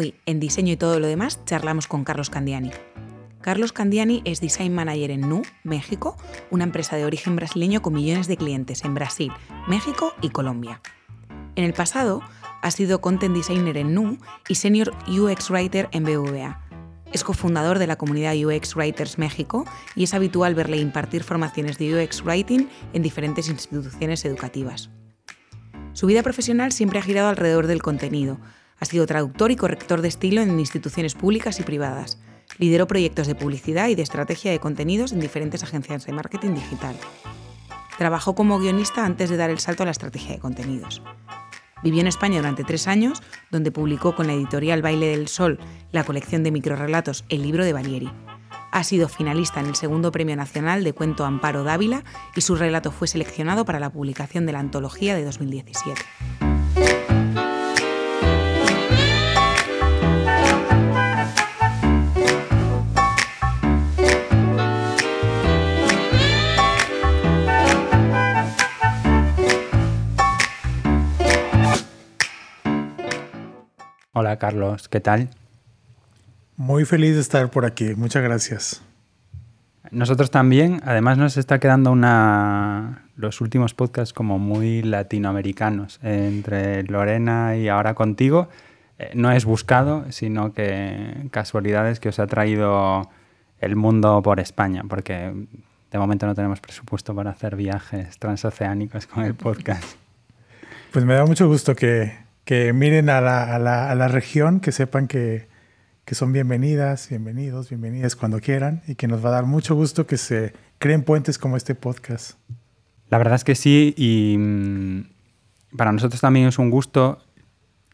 [0.00, 2.70] Hoy, en Diseño y todo lo demás, charlamos con Carlos Candiani.
[3.42, 6.16] Carlos Candiani es Design Manager en Nu, México,
[6.50, 9.30] una empresa de origen brasileño con millones de clientes en Brasil,
[9.68, 10.80] México y Colombia.
[11.54, 12.22] En el pasado,
[12.62, 14.16] ha sido Content Designer en Nu
[14.48, 16.66] y Senior UX Writer en BVA.
[17.12, 22.02] Es cofundador de la comunidad UX Writers México y es habitual verle impartir formaciones de
[22.02, 24.88] UX Writing en diferentes instituciones educativas.
[25.92, 28.38] Su vida profesional siempre ha girado alrededor del contenido.
[28.80, 32.18] Ha sido traductor y corrector de estilo en instituciones públicas y privadas.
[32.58, 36.96] Lideró proyectos de publicidad y de estrategia de contenidos en diferentes agencias de marketing digital.
[37.98, 41.02] Trabajó como guionista antes de dar el salto a la estrategia de contenidos.
[41.82, 45.58] Vivió en España durante tres años, donde publicó con la editorial Baile del Sol
[45.92, 48.10] la colección de microrelatos El libro de Valieri.
[48.72, 52.04] Ha sido finalista en el segundo Premio Nacional de Cuento Amparo Dávila
[52.34, 56.49] y su relato fue seleccionado para la publicación de la antología de 2017.
[74.12, 75.30] Hola Carlos, ¿qué tal?
[76.56, 78.82] Muy feliz de estar por aquí, muchas gracias.
[79.92, 87.56] Nosotros también, además nos está quedando una los últimos podcasts como muy latinoamericanos entre Lorena
[87.56, 88.48] y ahora contigo.
[88.98, 93.08] Eh, no es buscado, sino que casualidades que os ha traído
[93.60, 95.32] el mundo por España, porque
[95.92, 99.84] de momento no tenemos presupuesto para hacer viajes transoceánicos con el podcast.
[100.92, 104.60] Pues me da mucho gusto que, que miren a la, a, la, a la, región,
[104.60, 105.48] que sepan que,
[106.04, 110.06] que, son bienvenidas, bienvenidos, bienvenidas cuando quieran y que nos va a dar mucho gusto
[110.06, 112.38] que se creen puentes como este podcast.
[113.08, 115.02] La verdad es que sí y mmm,
[115.76, 117.18] para nosotros también es un gusto.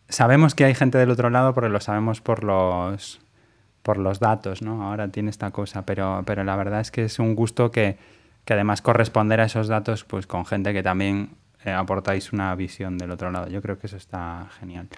[0.08, 3.20] Sabemos que hay gente del otro lado porque lo sabemos por los,
[3.82, 4.82] por los datos, ¿no?
[4.84, 7.98] Ahora tiene esta cosa, pero, pero la verdad es que es un gusto que,
[8.44, 11.30] que además corresponder a esos datos pues con gente que también
[11.66, 13.48] eh, aportáis una visión del otro lado.
[13.48, 14.88] Yo creo que eso está genial.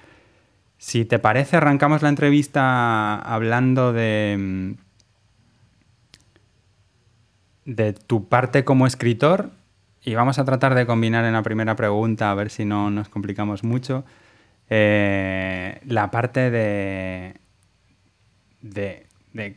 [0.76, 4.76] Si te parece, arrancamos la entrevista hablando de,
[7.64, 9.50] de tu parte como escritor
[10.02, 13.08] y vamos a tratar de combinar en la primera pregunta, a ver si no nos
[13.08, 14.04] complicamos mucho,
[14.68, 17.34] eh, la parte de,
[18.60, 19.56] de,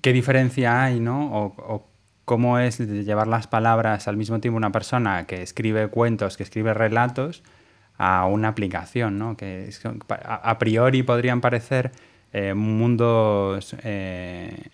[0.00, 1.32] qué diferencia hay, ¿no?
[1.32, 1.91] O
[2.24, 6.74] cómo es llevar las palabras al mismo tiempo una persona que escribe cuentos, que escribe
[6.74, 7.42] relatos,
[7.98, 9.36] a una aplicación, ¿no?
[9.36, 9.70] que
[10.24, 11.92] a, priori podrían parecer
[12.32, 14.70] eh, mundos eh,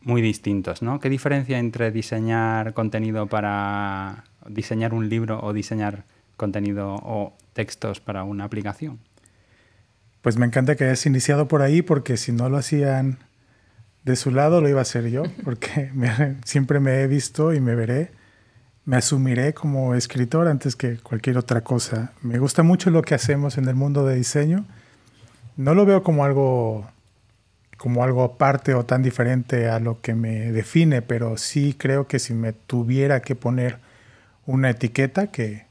[0.00, 0.80] muy distintos.
[0.80, 1.00] ¿no?
[1.00, 6.04] ¿Qué diferencia entre diseñar contenido para diseñar un libro o diseñar
[6.36, 8.98] contenido o textos para una aplicación?
[10.22, 13.18] Pues me encanta que hayas iniciado por ahí porque si no lo hacían
[14.04, 17.60] de su lado lo iba a hacer yo, porque me, siempre me he visto y
[17.60, 18.10] me veré,
[18.84, 22.12] me asumiré como escritor antes que cualquier otra cosa.
[22.22, 24.66] Me gusta mucho lo que hacemos en el mundo de diseño.
[25.56, 26.86] No lo veo como algo
[27.76, 32.18] como algo aparte o tan diferente a lo que me define, pero sí creo que
[32.18, 33.78] si me tuviera que poner
[34.46, 35.66] una etiqueta que,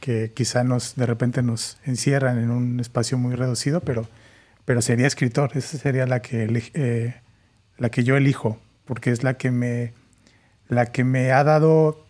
[0.00, 4.06] que quizá nos de repente nos encierran en un espacio muy reducido, pero,
[4.64, 5.52] pero sería escritor.
[5.54, 7.14] Esa sería la que eh,
[7.78, 9.92] la que yo elijo, porque es la que me,
[10.68, 12.04] la que me ha dado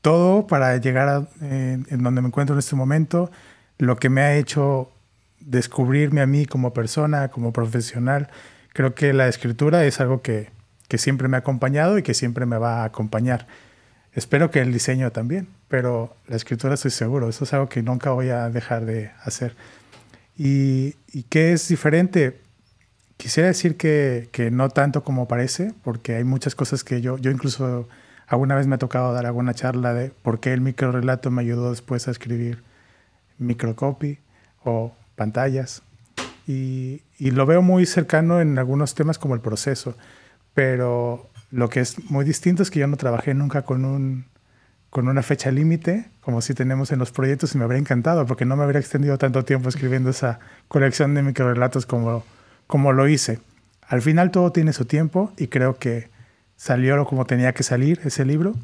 [0.00, 3.30] todo para llegar a, en donde me encuentro en este momento,
[3.78, 4.90] lo que me ha hecho
[5.40, 8.28] descubrirme a mí como persona, como profesional.
[8.72, 10.50] Creo que la escritura es algo que,
[10.88, 13.46] que siempre me ha acompañado y que siempre me va a acompañar.
[14.12, 18.10] Espero que el diseño también, pero la escritura estoy seguro, eso es algo que nunca
[18.10, 19.56] voy a dejar de hacer.
[20.36, 22.40] ¿Y, y qué es diferente?
[23.16, 27.30] Quisiera decir que, que, no tanto como parece, porque hay muchas cosas que yo, yo
[27.30, 27.88] incluso
[28.26, 31.70] alguna vez me ha tocado dar alguna charla de por qué el microrelato me ayudó
[31.70, 32.62] después a escribir
[33.38, 34.18] microcopy
[34.64, 35.82] o pantallas.
[36.46, 39.96] Y, y, lo veo muy cercano en algunos temas como el proceso,
[40.52, 44.26] pero lo que es muy distinto es que yo no trabajé nunca con, un,
[44.90, 48.44] con una fecha límite, como si tenemos en los proyectos, y me habría encantado, porque
[48.44, 52.24] no me habría extendido tanto tiempo escribiendo esa colección de microrelatos como
[52.66, 53.40] como lo hice.
[53.86, 56.08] Al final todo tiene su tiempo y creo que
[56.56, 58.54] salió como tenía que salir ese libro.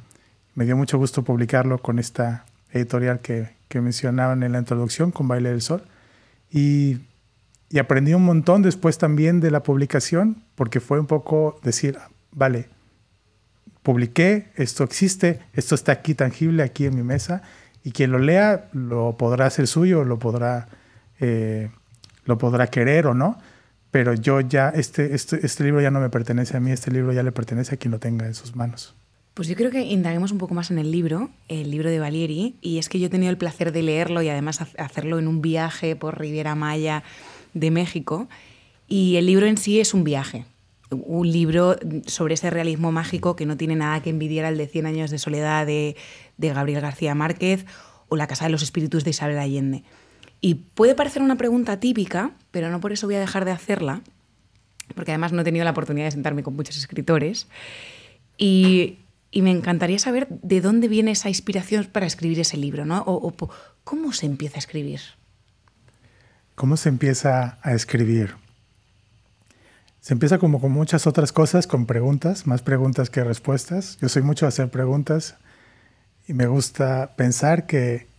[0.55, 5.29] Me dio mucho gusto publicarlo con esta editorial que, que mencionaban en la introducción, con
[5.29, 5.82] Baile del Sol.
[6.50, 6.99] Y,
[7.69, 11.99] y, aprendí un montón después también de la publicación, porque fue un poco decir,
[12.32, 12.69] vale,
[13.82, 17.43] publiqué, esto existe, esto está aquí tangible, aquí en mi mesa,
[17.85, 20.69] y quien lo lea lo podrá hacer suyo, lo podrá,
[21.20, 21.70] eh,
[22.25, 23.38] lo podrá querer o no
[23.91, 27.13] pero yo ya, este, este, este libro ya no me pertenece a mí, este libro
[27.13, 28.95] ya le pertenece a quien lo tenga en sus manos.
[29.35, 32.57] Pues yo creo que indaguemos un poco más en el libro, el libro de Valieri,
[32.61, 35.41] y es que yo he tenido el placer de leerlo y además hacerlo en un
[35.41, 37.03] viaje por Riviera Maya
[37.55, 38.29] de México,
[38.87, 40.45] y el libro en sí es un viaje,
[40.91, 41.77] un libro
[42.07, 45.19] sobre ese realismo mágico que no tiene nada que envidiar al de Cien años de
[45.19, 45.97] soledad de,
[46.37, 47.65] de Gabriel García Márquez
[48.09, 49.85] o La Casa de los Espíritus de Isabel Allende.
[50.41, 54.01] Y puede parecer una pregunta típica, pero no por eso voy a dejar de hacerla,
[54.95, 57.47] porque además no he tenido la oportunidad de sentarme con muchos escritores.
[58.39, 58.99] Y,
[59.33, 63.05] me encantaría saber de dónde viene esa inspiración para escribir ese libro, ¿no?
[63.07, 63.33] O,
[63.85, 65.01] cómo se empieza a escribir.
[66.57, 68.35] ¿Cómo se empieza a escribir?
[70.01, 73.99] Se empieza como con muchas otras cosas, con preguntas, más preguntas que respuestas.
[74.01, 75.37] Yo soy mucho de hacer preguntas
[76.27, 78.10] y me gusta pensar que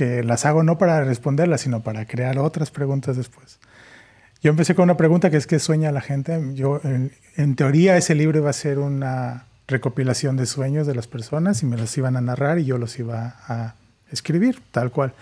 [0.00, 3.58] que las hago no para responderlas, sino para crear otras preguntas después.
[4.42, 6.40] Yo empecé con una pregunta que es qué sueña la gente.
[6.54, 11.62] Yo, en, teoría, ese libro iba a ser una recopilación de sueños de las personas
[11.62, 13.74] y me los iban a narrar y yo los iba a
[14.10, 15.12] escribir, tal cual.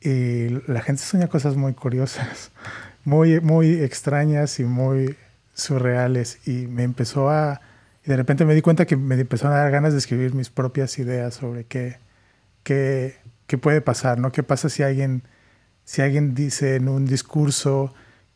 [0.00, 2.52] Y la gente sueña cosas muy curiosas,
[3.04, 5.14] muy, muy extrañas y muy
[5.52, 6.38] surreales.
[6.48, 7.60] Y me empezó a...
[8.02, 10.48] Y de repente me di cuenta que me empezó a dar ganas de escribir mis
[10.48, 11.98] propias ideas sobre qué,
[12.62, 13.19] qué,
[13.50, 14.30] qué puede pasar, ¿no?
[14.30, 15.24] ¿Qué pasa si alguien,
[15.82, 17.92] si alguien dice en un discurso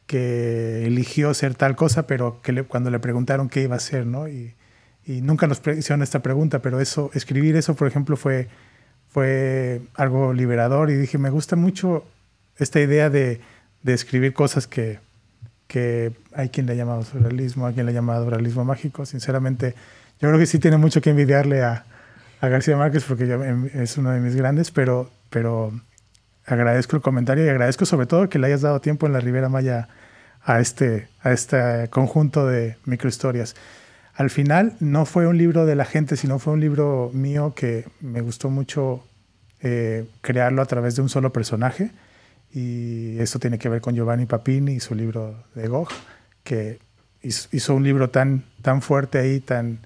[0.09, 4.27] que eligió ser tal cosa, pero que cuando le preguntaron qué iba a hacer, ¿no?
[4.27, 4.57] Y,
[5.07, 8.49] nunca nos hicieron esta pregunta, pero eso, escribir eso, por ejemplo, fue,
[9.09, 12.05] fue algo liberador y dije, me gusta mucho
[12.57, 13.41] esta idea de,
[13.85, 14.99] escribir cosas que,
[15.69, 19.07] que hay quien le llama surrealismo, hay quien le llama realismo mágico.
[19.07, 19.77] Sinceramente,
[20.21, 21.85] yo creo que sí tiene mucho que envidiarle a,
[22.45, 25.73] a García Márquez porque em, es uno de mis grandes, pero, pero
[26.47, 29.49] agradezco el comentario y agradezco sobre todo que le hayas dado tiempo en la Ribera
[29.49, 29.89] Maya
[30.43, 33.57] a este, a este conjunto de microhistorias.
[34.15, 37.87] Al final no fue un libro de la gente, sino fue un libro mío que
[38.01, 39.05] me gustó mucho
[39.61, 41.91] eh, crearlo a través de un solo personaje.
[42.53, 45.89] Y eso tiene que ver con Giovanni Papini y su libro de Gogh,
[46.45, 46.79] que
[47.23, 49.81] hizo un libro tan, tan fuerte ahí, tan,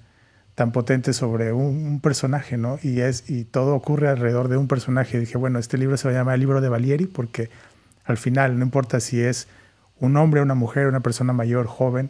[0.59, 2.79] tan potente sobre un, personaje, ¿no?
[2.83, 5.17] Y, es, y todo ocurre alrededor de un personaje.
[5.17, 7.49] dije, bueno, este libro se va a llamar el libro de Valieri porque
[8.03, 9.47] al final, no importa si es
[10.01, 12.09] un hombre, una mujer, una persona mayor, joven,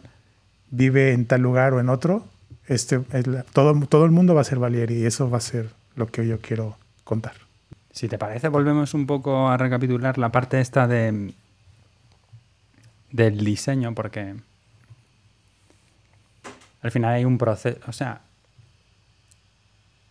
[0.72, 2.24] vive en tal lugar o en otro,
[2.66, 2.98] este,
[3.52, 6.26] todo, todo el mundo va a ser Valieri y eso va a ser lo que
[6.26, 7.34] yo quiero contar.
[7.92, 11.34] Si te parece, volvemos un poco a recapitular la parte esta de
[13.12, 14.34] del diseño, porque
[16.82, 18.22] al final hay un proceso, o sea,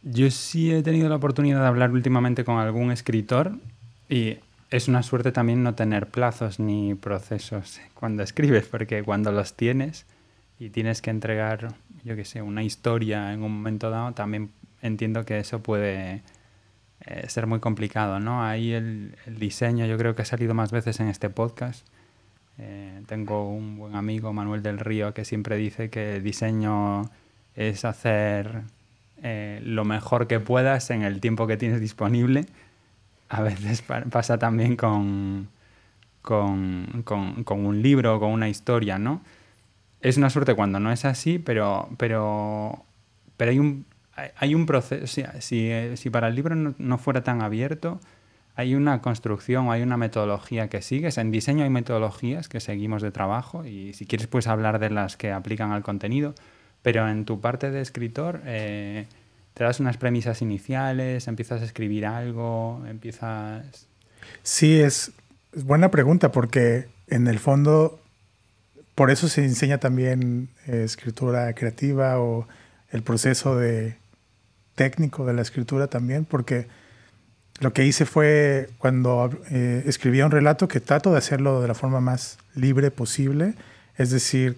[0.04, 3.58] yo sí he tenido la oportunidad de hablar últimamente con algún escritor
[4.08, 4.38] y
[4.70, 10.06] es una suerte también no tener plazos ni procesos cuando escribes, porque cuando los tienes
[10.60, 11.74] y tienes que entregar,
[12.04, 14.52] yo qué sé, una historia en un momento dado, también
[14.82, 16.22] entiendo que eso puede
[17.06, 18.44] eh, ser muy complicado, ¿no?
[18.44, 21.88] Ahí el, diseño yo creo que ha salido más veces en este podcast.
[22.58, 27.10] Eh, tengo un buen amigo, Manuel del Río, que siempre dice que el diseño
[27.56, 28.64] es hacer
[29.24, 32.46] eh, lo mejor que puedas en el tiempo que tienes disponible.
[33.30, 35.50] A veces pasa también con,
[36.22, 39.22] con, con, un libro o con una historia, ¿no?
[40.02, 42.86] Es una suerte cuando no es así, pero, pero,
[43.38, 43.86] pero hay, un,
[44.38, 45.06] hay un proceso.
[45.08, 48.00] Si, si, para el libro no, fuera tan abierto,
[48.56, 51.18] hay una construcción, hay una metodología que sigues.
[51.18, 55.18] En diseño hay metodologías que seguimos de trabajo y si quieres puedes hablar de las
[55.18, 56.34] que aplican al contenido
[56.82, 59.06] pero en tu parte de escritor, eh,
[59.54, 61.28] ¿te das unas premisas iniciales?
[61.28, 62.84] ¿Empiezas a escribir algo?
[62.88, 63.88] ¿Empiezas...?
[64.44, 65.12] Sí, es,
[65.54, 68.00] buena pregunta porque en el fondo,
[68.96, 72.48] por eso se enseña también eh, escritura creativa o
[72.92, 73.98] el proceso de
[74.76, 76.68] técnico de la escritura también, porque
[77.60, 81.74] lo que hice fue cuando eh, escribía un relato que trato de hacerlo de la
[81.74, 83.56] forma más libre posible,
[83.98, 84.58] es decir,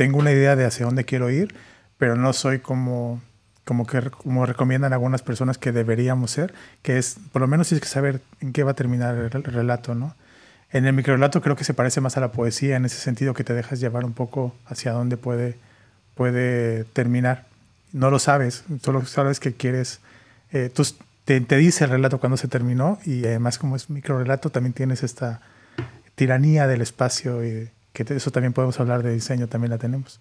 [0.00, 1.54] tengo una idea de hacia dónde quiero ir,
[1.98, 3.20] pero no soy como,
[3.66, 7.82] como, que, como recomiendan algunas personas que deberíamos ser, que es, por lo menos tienes
[7.82, 10.16] que saber en qué va a terminar el relato, ¿no?
[10.72, 13.44] En el microrelato creo que se parece más a la poesía en ese sentido que
[13.44, 15.58] te dejas llevar un poco hacia dónde puede,
[16.14, 17.44] puede terminar.
[17.92, 20.00] No lo sabes, solo sabes que quieres...
[20.50, 20.82] Eh, tú,
[21.26, 25.42] te, dice el relato cuando se terminó y además como es microrelato también tienes esta
[26.14, 30.20] tiranía del espacio y que eso también podemos hablar de diseño, también la tenemos.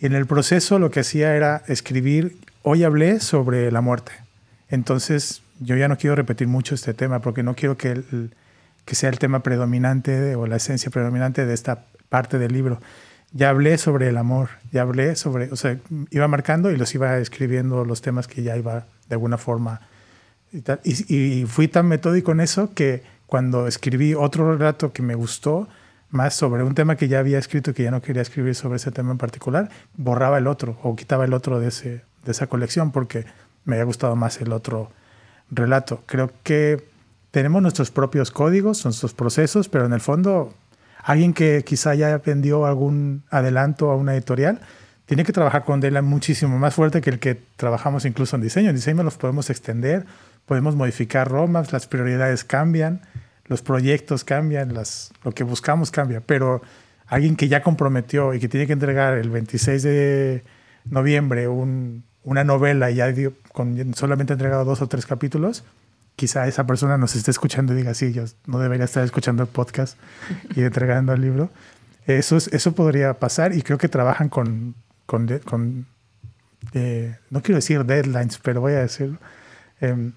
[0.00, 4.12] Y en el proceso lo que hacía era escribir, hoy hablé sobre la muerte.
[4.68, 8.02] Entonces yo ya no quiero repetir mucho este tema porque no quiero que,
[8.84, 12.80] que sea el tema predominante o la esencia predominante de esta parte del libro.
[13.32, 15.78] Ya hablé sobre el amor, ya hablé sobre, o sea,
[16.10, 19.82] iba marcando y los iba escribiendo los temas que ya iba de alguna forma.
[20.50, 20.80] Y, tal.
[20.82, 25.68] y, y fui tan metódico en eso que cuando escribí otro relato que me gustó,
[26.10, 28.76] más sobre un tema que ya había escrito y que ya no quería escribir sobre
[28.76, 32.48] ese tema en particular, borraba el otro o quitaba el otro de, ese, de esa
[32.48, 33.24] colección porque
[33.64, 34.90] me había gustado más el otro
[35.50, 36.02] relato.
[36.06, 36.84] Creo que
[37.30, 40.52] tenemos nuestros propios códigos, nuestros procesos, pero en el fondo
[41.02, 44.60] alguien que quizá ya vendió algún adelanto a una editorial,
[45.06, 48.70] tiene que trabajar con Dela muchísimo más fuerte que el que trabajamos incluso en diseño.
[48.70, 50.06] En diseño los podemos extender,
[50.46, 53.00] podemos modificar romas, las prioridades cambian,
[53.50, 56.62] los proyectos cambian, las, lo que buscamos cambia, pero
[57.08, 60.44] alguien que ya comprometió y que tiene que entregar el 26 de
[60.84, 65.64] noviembre un, una novela y ya dio, con solamente entregado dos o tres capítulos,
[66.14, 69.48] quizá esa persona nos esté escuchando y diga, sí, yo no debería estar escuchando el
[69.48, 69.98] podcast
[70.54, 71.50] y entregando el libro.
[72.06, 74.76] Eso, es, eso podría pasar y creo que trabajan con,
[75.06, 75.86] con, con
[76.72, 79.18] eh, no quiero decir deadlines, pero voy a decir,
[79.80, 80.12] eh,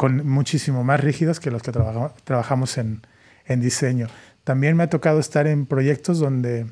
[0.00, 3.02] con muchísimo más rígidos que los que trabajamos, trabajamos en,
[3.44, 4.06] en diseño.
[4.44, 6.64] También me ha tocado estar en proyectos donde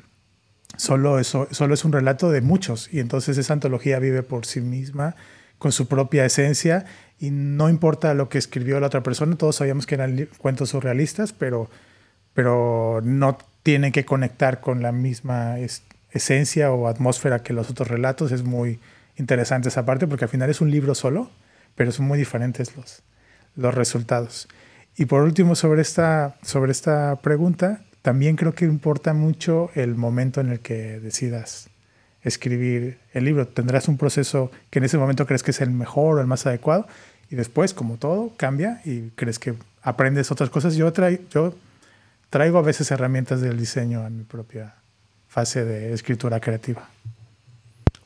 [0.77, 4.61] solo, eso, solo es un relato de muchos y entonces esa antología vive por sí
[4.61, 5.15] misma
[5.59, 6.85] con su propia esencia
[7.19, 11.31] y no importa lo que escribió la otra persona, todos sabíamos que eran cuentos surrealistas,
[11.31, 11.69] pero,
[12.33, 17.89] pero no tienen que conectar con la misma es, esencia o atmósfera que los otros
[17.89, 18.31] relatos.
[18.31, 18.79] Es muy
[19.17, 21.29] interesante esa parte porque al final es un libro solo,
[21.75, 23.03] pero son muy diferentes los,
[23.59, 24.47] los resultados.
[24.97, 30.41] Y por último, sobre esta, sobre esta pregunta, también creo que importa mucho el momento
[30.41, 31.69] en el que decidas
[32.23, 33.47] escribir el libro.
[33.47, 36.45] Tendrás un proceso que en ese momento crees que es el mejor o el más
[36.45, 36.87] adecuado
[37.29, 40.75] y después, como todo, cambia y crees que aprendes otras cosas.
[40.75, 41.53] Yo, traigo, yo
[42.29, 44.75] traigo a veces herramientas del diseño en mi propia
[45.27, 46.89] fase de escritura creativa.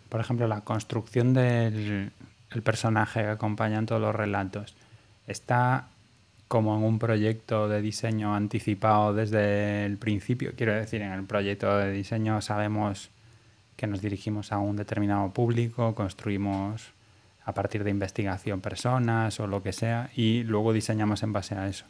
[0.09, 2.11] Por ejemplo, la construcción del
[2.51, 4.75] el personaje que acompaña en todos los relatos
[5.27, 5.87] está
[6.47, 10.53] como en un proyecto de diseño anticipado desde el principio.
[10.55, 13.09] Quiero decir, en el proyecto de diseño sabemos
[13.75, 16.91] que nos dirigimos a un determinado público, construimos
[17.45, 21.67] a partir de investigación personas o lo que sea y luego diseñamos en base a
[21.67, 21.85] eso.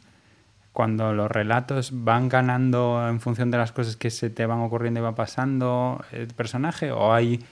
[0.72, 5.00] Cuando los relatos van ganando en función de las cosas que se te van ocurriendo
[5.00, 7.44] y va pasando el personaje o hay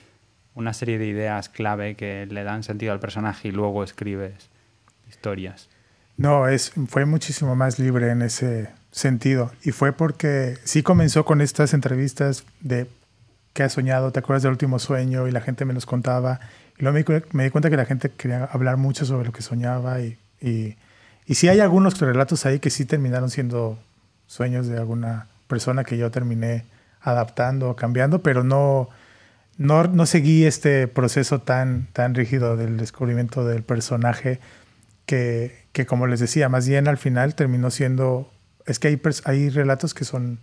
[0.55, 4.51] una serie de ideas clave que le dan sentido al personaje y luego escribes
[5.09, 5.69] historias.
[6.23, 9.51] No, es, fue muchísimo más libre en ese sentido.
[9.65, 12.87] Y fue porque sí comenzó con estas entrevistas de
[13.55, 16.39] qué has soñado, te acuerdas del último sueño y la gente me los contaba.
[16.79, 20.01] Y luego me, di cuenta que la gente quería hablar mucho sobre lo que soñaba
[20.01, 20.77] y, y,
[21.27, 23.77] y sí hay algunos relatos ahí que sí terminaron siendo
[24.29, 26.65] sueños de alguna persona que yo terminé
[27.01, 28.91] adaptando o cambiando, pero no,
[29.59, 34.39] no, no seguí este proceso tan, tan rígido del descubrimiento del personaje
[35.73, 38.31] que, como les decía, más bien al final terminó siendo,
[38.67, 40.39] es que hay, hay relatos que son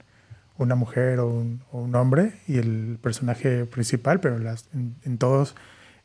[0.57, 1.27] una mujer o
[1.71, 5.55] un, hombre y el personaje principal, pero en, todos,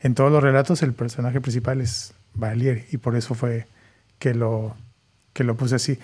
[0.00, 3.66] en todos los relatos el personaje principal es Valier y por eso fue
[4.18, 4.76] que lo,
[5.32, 5.98] que lo puse así.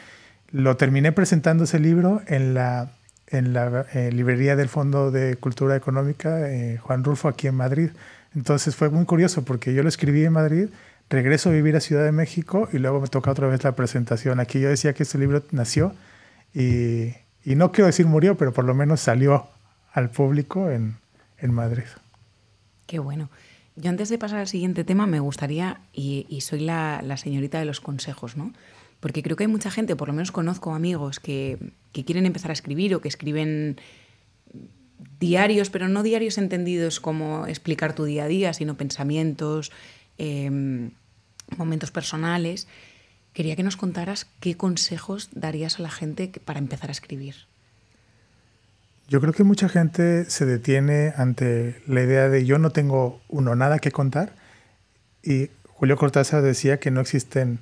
[0.51, 2.93] Lo terminé presentando ese libro en la,
[3.29, 7.91] en la eh, librería del Fondo de Cultura Económica, eh, Juan Rulfo, aquí en Madrid.
[8.35, 10.69] Entonces fue muy curioso porque yo lo escribí en Madrid,
[11.11, 14.41] regreso a vivir a Ciudad de México y luego me toca otra vez la presentación.
[14.41, 15.93] Aquí yo decía que este libro nació
[16.55, 17.09] y,
[17.45, 19.49] y no quiero decir murió, pero por lo menos salió
[19.93, 20.97] al público en,
[21.39, 21.85] en Madrid.
[22.87, 23.29] Qué bueno.
[23.77, 27.59] Yo antes de pasar al siguiente tema me gustaría, y, y soy la, la, señorita
[27.59, 28.53] de los consejos, ¿no?
[29.01, 31.59] Porque creo que hay mucha gente, por lo menos conozco amigos, que,
[31.93, 33.81] que quieren empezar a escribir o que escriben
[35.19, 39.73] diarios, pero no diarios entendidos como explicar tu día a día, sino pensamientos,
[40.19, 40.91] eh,
[41.57, 42.67] momentos personales.
[43.33, 47.35] Quería que nos contaras qué consejos darías a la gente para empezar a escribir.
[49.09, 53.57] Yo creo que mucha gente se detiene ante la idea de yo no tengo uno
[53.57, 54.35] nada que contar
[55.23, 57.59] y Julio Cortázar decía que no existen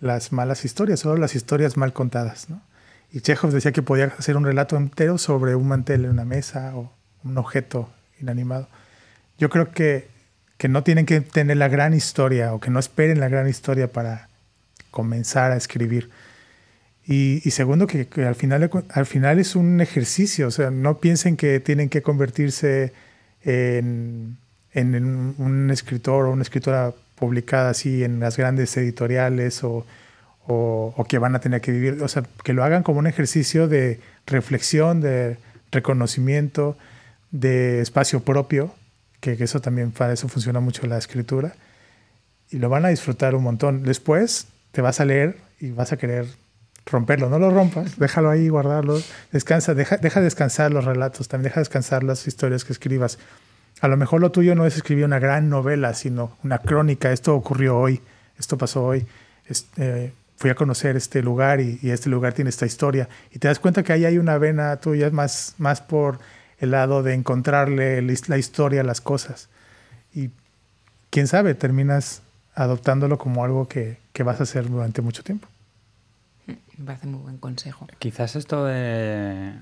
[0.00, 2.48] las malas historias, solo las historias mal contadas.
[2.48, 2.62] ¿no?
[3.12, 6.76] Y Chekhov decía que podía hacer un relato entero sobre un mantel en una mesa
[6.76, 6.92] o
[7.24, 7.90] un objeto
[8.20, 8.68] inanimado.
[9.38, 10.08] Yo creo que,
[10.58, 13.92] que no tienen que tener la gran historia o que no esperen la gran historia
[13.92, 14.28] para
[14.90, 16.10] comenzar a escribir.
[17.08, 21.36] Y, segundo, que, que, al, final, al final es un ejercicio, o sea, no piensen
[21.36, 22.92] que tienen que convertirse
[23.44, 24.38] en,
[24.72, 29.86] en un escritor o una escritora publicada así en las grandes editoriales o,
[30.48, 33.06] o, o, que van a tener que vivir, o sea, que lo hagan como un
[33.06, 35.36] ejercicio de reflexión, de
[35.70, 36.76] reconocimiento,
[37.30, 38.74] de espacio propio,
[39.20, 41.54] que, eso también para eso funciona mucho la escritura,
[42.50, 43.82] y lo van a disfrutar un montón.
[43.82, 46.26] Después te vas a leer y vas a querer
[46.86, 49.00] romperlo, no lo rompas, déjalo ahí, guardarlo,
[49.32, 53.18] descansa, deja, deja descansar los relatos, también deja descansar las historias que escribas.
[53.80, 57.34] A lo mejor lo tuyo no es escribir una gran novela, sino una crónica, esto
[57.34, 58.00] ocurrió hoy,
[58.38, 59.06] esto pasó hoy,
[59.48, 63.58] este, fui a conocer este lugar y, este lugar tiene esta historia, y te das
[63.58, 66.18] cuenta que ahí hay una vena tuya más, más por
[66.58, 69.48] el lado de encontrarle la historia a las cosas.
[70.14, 70.30] Y
[71.10, 72.22] quién sabe, terminas
[72.54, 75.48] adoptándolo como algo que, que vas a hacer durante mucho tiempo.
[76.46, 77.86] Me parece muy buen consejo.
[77.98, 79.52] Quizás esto de,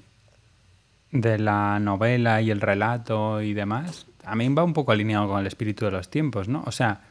[1.10, 5.40] de la novela y el relato y demás, a mí va un poco alineado con
[5.40, 6.62] el espíritu de los tiempos, ¿no?
[6.66, 7.02] O sea,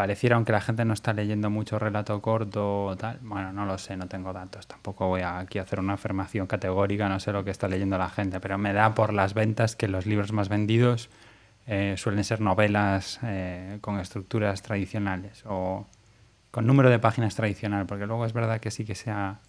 [0.00, 3.76] pareciera, aunque la gente no está leyendo mucho relato corto o tal, bueno, no lo
[3.76, 7.32] sé, no tengo datos, tampoco voy a aquí a hacer una afirmación categórica, no sé
[7.32, 10.32] lo que está leyendo la gente, pero me da por las ventas que los libros
[10.32, 11.10] más vendidos
[11.66, 15.86] eh, suelen ser novelas eh, con estructuras tradicionales o
[16.50, 19.40] con número de páginas tradicional, porque luego es verdad que sí que sea...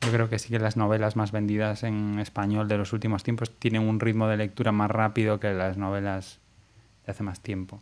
[0.00, 3.56] Yo creo que sí que las novelas más vendidas en español de los últimos tiempos
[3.56, 6.40] tienen un ritmo de lectura más rápido que las novelas
[7.04, 7.80] de hace más tiempo.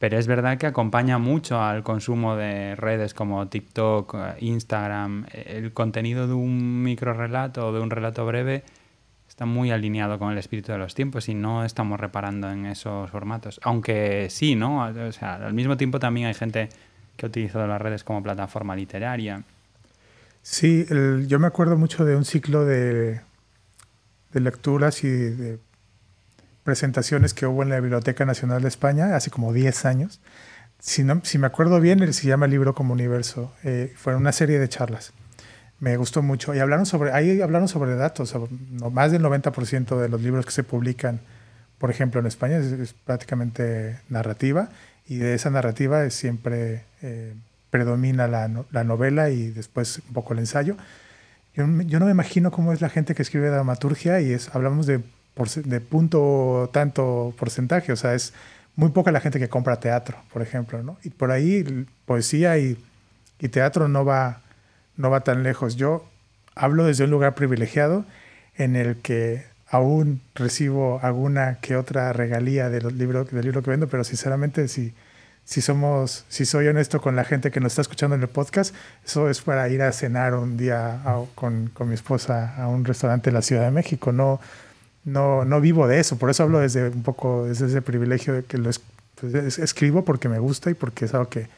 [0.00, 5.26] Pero es verdad que acompaña mucho al consumo de redes como TikTok, Instagram.
[5.30, 8.64] El contenido de un micro relato o de un relato breve
[9.28, 13.10] está muy alineado con el espíritu de los tiempos y no estamos reparando en esos
[13.10, 13.60] formatos.
[13.62, 14.86] Aunque sí, ¿no?
[14.86, 16.70] O sea, al mismo tiempo también hay gente
[17.18, 19.42] que ha utilizado las redes como plataforma literaria.
[20.40, 20.86] Sí,
[21.26, 23.20] yo me acuerdo mucho de un ciclo de,
[24.32, 25.58] de lecturas y de
[26.64, 30.20] presentaciones que hubo en la Biblioteca Nacional de España hace como 10 años.
[30.78, 33.52] Si, no, si me acuerdo bien, se llama Libro como Universo.
[33.64, 35.12] Eh, fue una serie de charlas.
[35.78, 36.54] Me gustó mucho.
[36.54, 38.34] Y hablaron sobre, ahí hablaron sobre datos.
[38.92, 41.20] más del 90% de los libros que se publican,
[41.78, 44.68] por ejemplo, en España es prácticamente narrativa
[45.10, 47.34] y de esa narrativa siempre eh,
[47.70, 50.76] predomina la, la, novela y después un poco el ensayo.
[51.54, 54.86] Yo, yo, no me imagino cómo es la gente que escribe dramaturgia y es, hablamos
[54.86, 55.02] de,
[55.34, 58.34] de punto tanto porcentaje, o sea, es
[58.76, 60.98] muy poca la gente que compra teatro, por ejemplo, ¿no?
[61.02, 62.78] Y por ahí poesía y,
[63.38, 64.40] y teatro no va,
[64.96, 65.76] no va tan lejos.
[65.76, 66.04] Yo
[66.54, 68.04] hablo desde un lugar privilegiado
[68.56, 73.70] en el que aún recibo alguna que otra regalía de los libros, del libro que
[73.70, 74.92] vendo, pero sinceramente si,
[75.44, 78.74] si somos, si soy honesto con la gente que nos está escuchando en el podcast,
[79.04, 81.00] eso es para ir a cenar un día
[81.34, 84.12] con, con, mi esposa a un restaurante en la Ciudad de México.
[84.12, 84.40] No,
[85.04, 88.42] no, no vivo de eso, por eso hablo desde un poco desde ese privilegio de
[88.44, 88.70] que lo
[89.14, 91.48] pues, escribo porque me gusta y porque es algo que,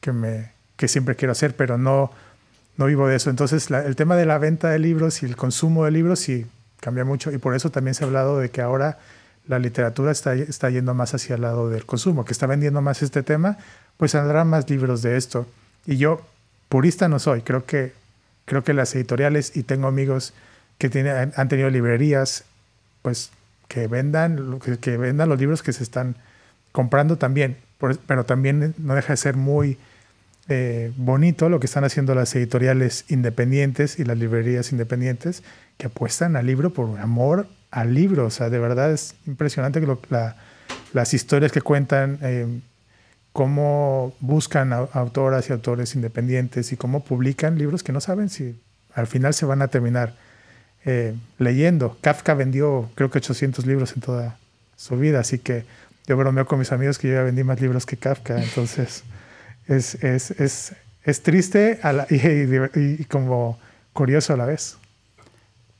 [0.00, 2.10] que, me, que siempre quiero hacer, pero no,
[2.76, 3.30] no vivo de eso.
[3.30, 6.46] Entonces el tema de la venta de libros y el consumo de libros sí
[6.80, 8.98] cambia mucho y por eso también se ha hablado de que ahora
[9.46, 13.02] la literatura está, está yendo más hacia el lado del consumo, que está vendiendo más
[13.02, 13.58] este tema,
[13.96, 15.46] pues saldrán más libros de esto.
[15.86, 16.20] Y yo,
[16.68, 17.92] purista no soy, creo que,
[18.44, 20.34] creo que las editoriales, y tengo amigos
[20.78, 22.44] que tienen, han tenido librerías,
[23.06, 23.30] pues
[23.68, 26.16] que vendan, que, vendan los libros que se están
[26.72, 29.78] comprando también, pero también no deja de ser muy
[30.48, 35.44] eh, bonito lo que están haciendo las editoriales independientes y las librerías independientes
[35.78, 38.26] que apuestan al libro por amor al libro.
[38.26, 39.80] O sea, de verdad es impresionante
[40.92, 42.58] las historias que cuentan, eh,
[43.32, 48.60] cómo buscan autoras y autores independientes y cómo publican libros que no saben si
[48.94, 50.25] al final se van a terminar
[50.86, 51.98] eh, leyendo.
[52.00, 54.38] Kafka vendió creo que 800 libros en toda
[54.76, 55.64] su vida, así que
[56.06, 59.02] yo bromeo con mis amigos que yo ya vendí más libros que Kafka, entonces
[59.66, 61.80] es, es, es, es triste
[62.74, 63.58] y, como
[63.92, 64.78] curioso a la vez.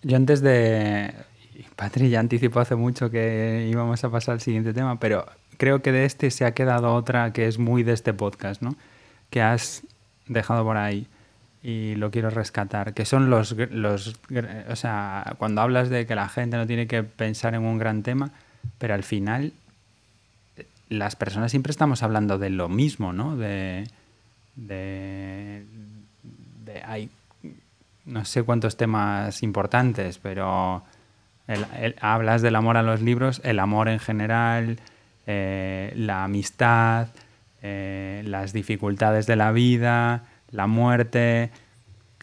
[0.03, 1.15] Yo antes de...
[1.77, 5.27] Patri ya anticipó hace mucho que íbamos a pasar al siguiente tema, pero
[5.59, 8.77] creo que de este se ha quedado otra que es muy de este podcast, ¿no?
[9.31, 9.83] Que has
[10.27, 11.07] dejado por ahí
[11.67, 14.21] y lo quiero rescatar, que son los, los...
[14.71, 18.05] O sea, cuando hablas de que la gente no tiene que pensar en un gran
[18.05, 18.31] tema,
[18.79, 19.53] pero al final
[20.89, 23.37] las personas siempre estamos hablando de lo mismo, ¿no?
[23.37, 23.89] De,
[24.55, 25.65] de,
[26.85, 27.11] hay
[28.05, 30.85] no sé cuántos temas importantes, pero
[32.01, 34.79] hablas del amor a los libros, el amor en general,
[35.27, 37.09] eh, la amistad,
[37.61, 41.51] eh, las dificultades de la vida, la muerte,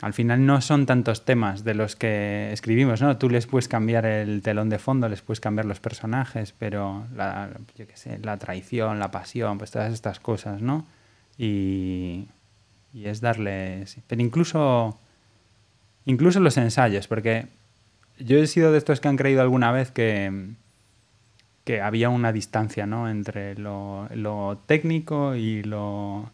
[0.02, 3.18] al final no son tantos temas de los que escribimos, ¿no?
[3.18, 7.50] Tú les puedes cambiar el telón de fondo, les puedes cambiar los personajes, pero la,
[7.78, 10.86] yo qué sé, la traición, la pasión, pues todas estas cosas, ¿no?
[11.38, 12.28] Y,
[12.94, 13.98] y es darles...
[14.08, 15.00] Pero incluso,
[16.06, 17.48] incluso los ensayos, porque
[18.20, 20.54] yo he sido de estos que han creído alguna vez que,
[21.64, 23.10] que había una distancia ¿no?
[23.10, 26.30] entre lo, lo técnico y lo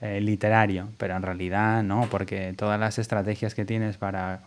[0.00, 4.42] eh, literario, pero en realidad no, porque todas las estrategias que tienes para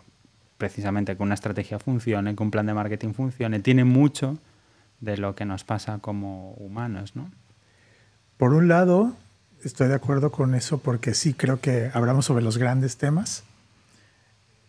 [0.58, 4.38] precisamente que una estrategia funcione, que un plan de marketing funcione, tiene mucho
[5.00, 7.16] de lo que nos pasa como humanos.
[7.16, 7.32] ¿no?
[8.38, 9.16] Por un lado,
[9.64, 13.44] estoy de acuerdo con eso porque sí creo que hablamos sobre los grandes temas.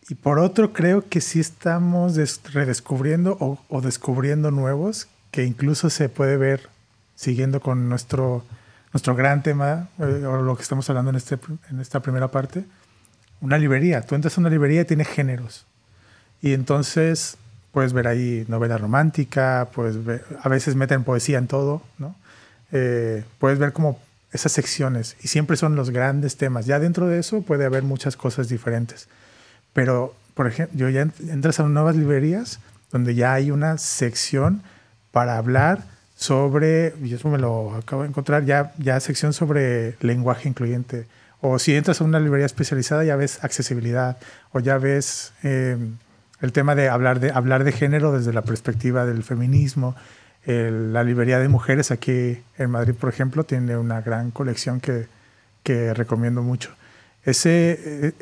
[0.09, 2.17] Y por otro, creo que sí estamos
[2.53, 6.71] redescubriendo o, descubriendo nuevos que incluso se puede ver
[7.15, 8.43] siguiendo con nuestro,
[8.93, 11.39] nuestro gran tema, eh, o lo que estamos hablando en, este,
[11.71, 12.65] en esta primera parte.
[13.41, 14.03] Una librería.
[14.03, 15.67] Tú entras a una librería y tiene géneros.
[16.41, 17.37] Y entonces
[17.73, 22.17] puedes ver ahí novela romántica, puedes ver, a veces meten poesía en todo, ¿no?
[22.73, 24.01] Eh, puedes ver como
[24.33, 26.67] esas secciones y siempre son los grandes temas.
[26.67, 29.09] Ya dentro de eso puede haber muchas cosas diferentes.
[29.73, 34.63] Pero, por ejemplo, ya entras a nuevas librerías donde ya hay una sección
[35.13, 35.85] para hablar
[36.19, 41.07] sobre, y eso me lo acabo de encontrar, ya, ya sección sobre lenguaje incluyente.
[41.41, 44.19] O si entras a una librería especializada ya ves accesibilidad
[44.53, 45.79] o ya ves eh,
[46.41, 49.95] el tema de hablar, de hablar de género desde la perspectiva del feminismo
[50.49, 55.07] la librería de mujeres aquí en Madrid, por ejemplo, tiene una gran colección que,
[55.63, 56.71] que recomiendo mucho.
[57.25, 57.79] Ese,
[58.09, 58.13] eh,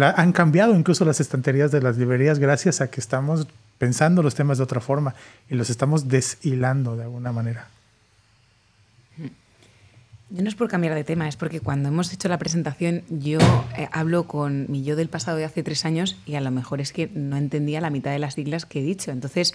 [0.00, 3.46] han cambiado incluso las estanterías de las librerías gracias a que estamos
[3.82, 5.12] pensando los temas de otra forma
[5.50, 7.66] y los estamos deshilando de alguna manera.
[10.30, 13.40] Yo no es por cambiar de tema, es porque cuando hemos hecho la presentación yo
[13.76, 16.80] eh, hablo con mi yo del pasado de hace tres años y a lo mejor
[16.80, 19.10] es que no entendía la mitad de las siglas que he dicho.
[19.10, 19.52] Entonces,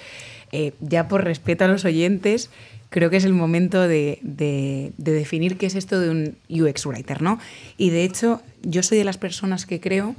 [0.51, 2.49] eh, ya por respeto a los oyentes,
[2.89, 7.21] creo que es el momento de, de, definir qué es esto de un UX Writer,
[7.21, 7.39] ¿no?
[7.77, 10.17] Y de hecho, yo soy de las personas que creo,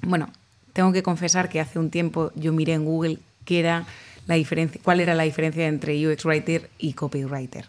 [0.00, 0.28] bueno,
[0.72, 3.86] tengo que confesar que hace un tiempo yo miré en Google qué era
[4.26, 7.66] la diferencia, cuál era la diferencia entre UX Writer y Copywriter.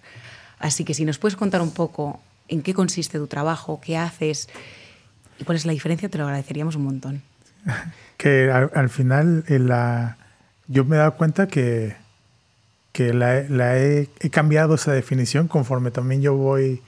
[0.59, 4.47] Así que si nos puedes contar un poco en qué consiste tu trabajo, qué haces
[5.39, 7.21] y cuál es la diferencia, te lo agradeceríamos un montón.
[8.17, 10.15] Que al, final eh, la,
[10.69, 11.93] yo me he dado cuenta que,
[12.93, 16.81] que la, he, cambiado esa definición conforme también yo voy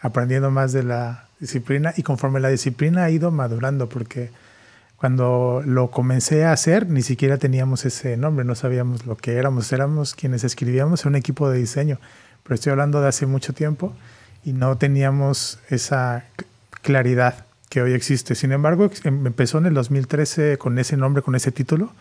[0.00, 4.30] aprendiendo más de la disciplina y conforme la disciplina ha ido madurando, porque
[4.98, 9.72] cuando lo comencé a hacer ni siquiera teníamos ese nombre, no sabíamos lo que éramos,
[9.72, 11.98] éramos quienes escribíamos en un equipo de diseño
[12.48, 13.94] pero estoy hablando de hace mucho tiempo
[14.42, 16.24] y no teníamos esa
[16.80, 18.34] claridad que hoy existe.
[18.34, 21.92] Sin embargo, em, empezó en el 2013 con ese nombre, con ese título,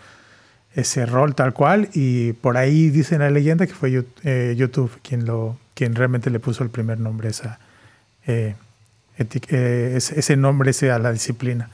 [0.74, 5.26] ese rol tal cual, y por ahí dice la leyenda que fue eh, YouTube quien,
[5.26, 7.60] lo, quien realmente le puso el primer nombre, esa,
[8.26, 8.56] eh,
[9.18, 11.70] eh, ese nombre ese a la disciplina.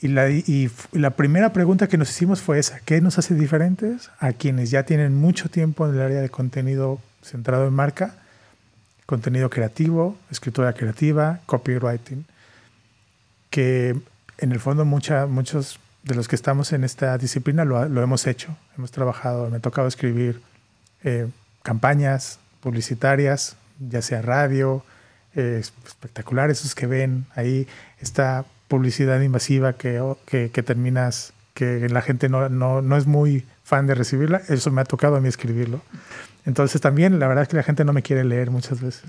[0.00, 4.10] Y la, y la, primera pregunta que nos hicimos fue esa, ¿qué nos hace diferentes
[4.20, 8.14] a quienes ya tienen mucho tiempo en el área de contenido centrado en marca,
[9.06, 12.26] contenido creativo, escritura creativa, copywriting,
[13.50, 13.96] que
[14.38, 18.56] en el fondo mucha, muchos de los que estamos en esta disciplina lo, hemos hecho,
[18.76, 20.40] hemos trabajado, me ha tocado escribir
[21.02, 21.26] eh,
[21.62, 24.84] campañas publicitarias, ya sea radio,
[25.34, 27.66] eh, espectaculares, esos que ven ahí,
[28.00, 33.44] esta publicidad invasiva que, que, que terminas, que la gente no, no, no, es muy
[33.64, 35.80] fan de recibirla, eso me ha tocado a mí escribirlo.
[36.46, 39.02] Entonces también la verdad es que la gente no me quiere leer muchas veces.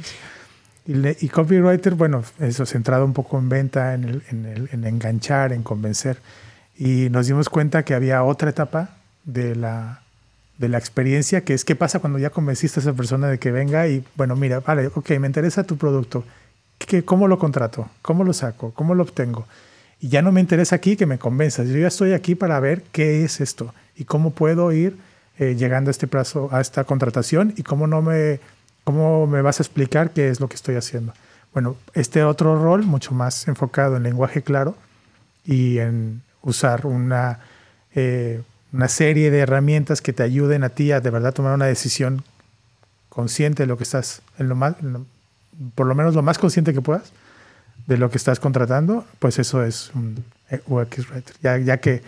[0.86, 6.18] Y, copywriter, bueno, eso centrado un poco en venta, en, en, enganchar, en convencer.
[6.76, 10.02] Y nos dimos cuenta que había otra etapa de la,
[10.58, 13.52] de la experiencia, que es qué pasa cuando ya convenciste a esa persona de que
[13.52, 16.24] venga y, bueno, mira, vale, ok, me interesa tu producto.
[16.80, 17.88] ¿Qué, ¿Cómo lo contrato?
[18.02, 18.72] ¿Cómo lo saco?
[18.74, 19.46] ¿Cómo lo obtengo?
[20.02, 21.68] Y ya no me interesa aquí que me convenzas.
[21.68, 24.98] Yo ya estoy aquí para ver qué es esto y cómo puedo ir
[25.38, 28.40] eh, llegando a este plazo, a esta contratación y cómo no me,
[28.84, 31.14] cómo me vas a explicar qué es lo que estoy haciendo.
[31.54, 34.76] Bueno, este otro rol, mucho más enfocado en lenguaje claro
[35.46, 37.40] y en usar una,
[37.96, 41.66] eh, una serie de herramientas que te ayuden a ti a de verdad tomar una
[41.66, 42.24] decisión
[43.10, 44.76] consciente de lo que estás, en lo más,
[45.76, 47.12] por lo menos lo más consciente que puedas
[47.88, 50.24] de lo que estás contratando, pues eso es un
[50.68, 51.36] UX Writer.
[51.42, 52.04] Ya, ya que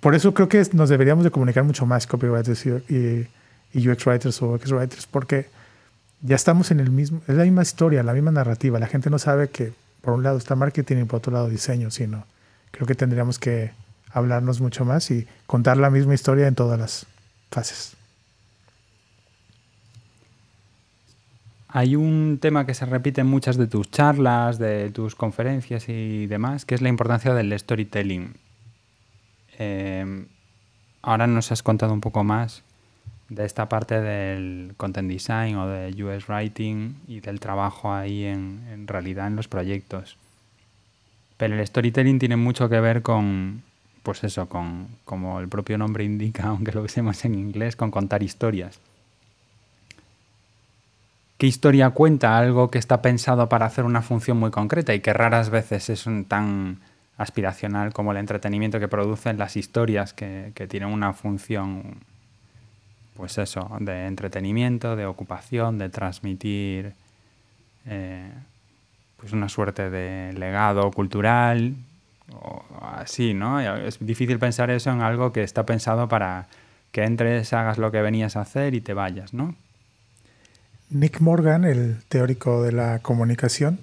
[0.00, 3.28] por eso creo que nos deberíamos de comunicar mucho más copywriters y,
[3.72, 5.46] UX writers o UX writers, porque
[6.22, 8.80] ya estamos en el mismo, es la misma historia, la misma narrativa.
[8.80, 11.90] La gente no sabe que por un lado está marketing y por otro lado diseño,
[11.90, 12.24] sino
[12.72, 13.70] creo que tendríamos que
[14.12, 17.06] hablarnos mucho más y contar la misma historia en todas las
[17.50, 17.96] fases.
[21.72, 26.26] Hay un tema que se repite en muchas de tus charlas, de tus conferencias y
[26.26, 28.34] demás, que es la importancia del storytelling.
[29.56, 30.26] Em,
[31.00, 32.64] ahora nos has contado un poco más
[33.28, 38.64] de esta parte del content design o de US writing y del trabajo ahí en,
[38.72, 40.16] en realidad en los proyectos.
[41.36, 43.62] Pero el storytelling tiene mucho que ver con,
[44.02, 48.24] pues eso, con, como el propio nombre indica, aunque lo usemos en inglés, con contar
[48.24, 48.80] historias.
[51.40, 55.14] ¿Qué historia cuenta algo que está pensado para hacer una función muy concreta y que
[55.14, 56.80] raras veces es un tan
[57.16, 61.96] aspiracional como el entretenimiento que producen las historias que, tienen una función,
[63.16, 66.92] pues eso, de entretenimiento, de ocupación, de transmitir
[67.86, 68.30] eh,
[69.16, 71.74] pues una suerte de legado cultural,
[72.34, 73.60] o así, ¿no?
[73.60, 76.48] Es difícil pensar eso en algo que está pensado para
[76.92, 79.54] que entres, hagas lo que venías a hacer y te vayas, ¿no?
[80.90, 83.78] Nick Morgan, el teórico de la comunicación,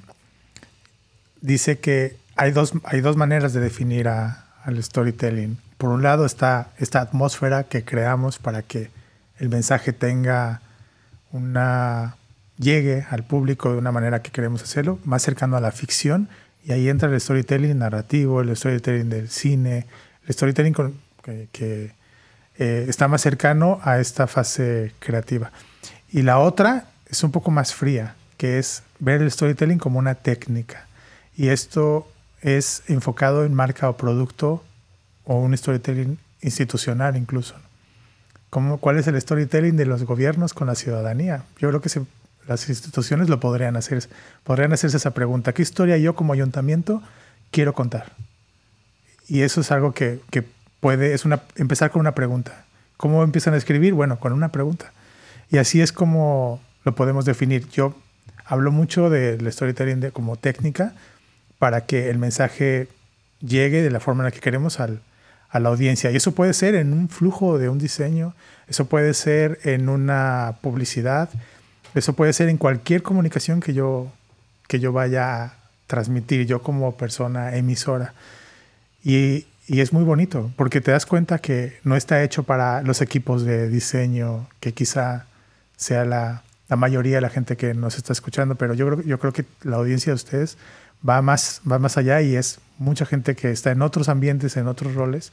[1.42, 5.58] dice que hay dos, hay dos maneras de definir al storytelling.
[5.78, 8.90] Por un lado está esta atmósfera que creamos para que
[9.40, 10.62] el mensaje tenga
[11.32, 12.18] una
[12.58, 16.28] llegue al público de una manera que queremos hacerlo, más cercano a la ficción,
[16.64, 19.86] y ahí entra el storytelling narrativo, el storytelling del cine,
[20.26, 20.74] el storytelling
[21.52, 21.92] que,
[22.58, 25.52] eh, está más cercano a esta fase creativa.
[26.10, 30.16] Y la otra es un poco más fría, que es ver el storytelling como una
[30.16, 30.88] técnica.
[31.36, 32.08] Y esto
[32.42, 34.64] es enfocado en marca o producto
[35.24, 37.56] o un storytelling institucional incluso.
[38.50, 41.44] ¿Cómo, ¿Cuál es el storytelling de los gobiernos con la ciudadanía?
[41.60, 41.90] Yo creo que
[42.48, 44.08] las instituciones lo podrían hacer.
[44.44, 45.54] Podrían hacerse esa pregunta.
[45.54, 47.04] ¿Qué historia yo como ayuntamiento
[47.52, 48.14] quiero contar?
[49.28, 50.46] Y eso es algo que, que
[50.80, 52.66] puede, es una, empezar con una pregunta.
[52.96, 53.94] ¿Cómo empiezan a escribir?
[53.94, 54.94] Bueno, con una pregunta.
[55.52, 57.68] Y así es como lo podemos definir.
[57.68, 57.94] Yo
[58.46, 60.94] hablo mucho del storytelling como técnica
[61.60, 62.88] para que el mensaje
[63.42, 65.02] llegue de la forma en la que queremos al,
[65.50, 66.12] a la audiencia.
[66.12, 68.36] Y eso puede ser en un flujo de un diseño,
[68.70, 71.30] eso puede ser en una publicidad,
[71.94, 74.08] eso puede ser en cualquier comunicación que yo,
[74.70, 75.54] que yo vaya a
[75.88, 78.14] transmitir, yo como persona emisora.
[79.04, 83.02] Y, y es muy bonito, porque te das cuenta que no está hecho para los
[83.02, 85.26] equipos de diseño, que quizá
[85.76, 89.20] sea la, la mayoría de la gente que nos está escuchando, pero yo creo, yo
[89.20, 90.58] creo que la audiencia de ustedes
[91.08, 94.68] va más, va más allá y es mucha gente que está en otros ambientes, en
[94.68, 95.32] otros roles,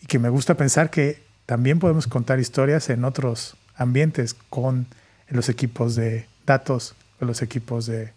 [0.00, 4.86] y que me gusta pensar que también podemos contar historias en otros ambientes con
[5.28, 8.12] los equipos de datos, con los equipos de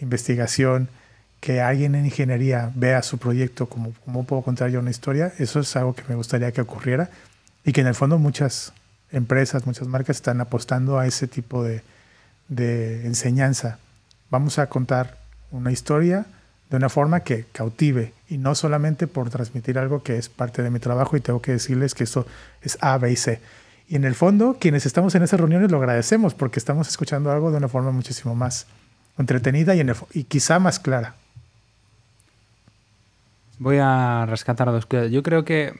[0.00, 0.88] investigación,
[1.40, 5.60] que alguien en ingeniería vea su proyecto como cómo puedo contar yo una historia, eso
[5.60, 7.10] es algo que me gustaría que ocurriera
[7.64, 8.72] y que en el fondo muchas
[9.16, 11.82] empresas, muchas marcas están apostando a ese tipo de,
[13.04, 13.78] enseñanza.
[14.30, 15.18] Vamos a contar
[15.50, 16.26] una historia
[16.70, 20.70] de una forma que cautive y no solamente por transmitir algo que es parte de
[20.70, 22.26] mi trabajo y tengo que decirles que esto
[22.62, 23.40] es A, B y C.
[23.88, 27.50] Y en el fondo, quienes estamos en esas reuniones lo agradecemos porque estamos escuchando algo
[27.50, 28.66] de una forma muchísimo más
[29.16, 31.14] entretenida y, y quizá más clara.
[33.58, 35.10] Voy a rescatar dos cosas.
[35.10, 35.72] Yo creo que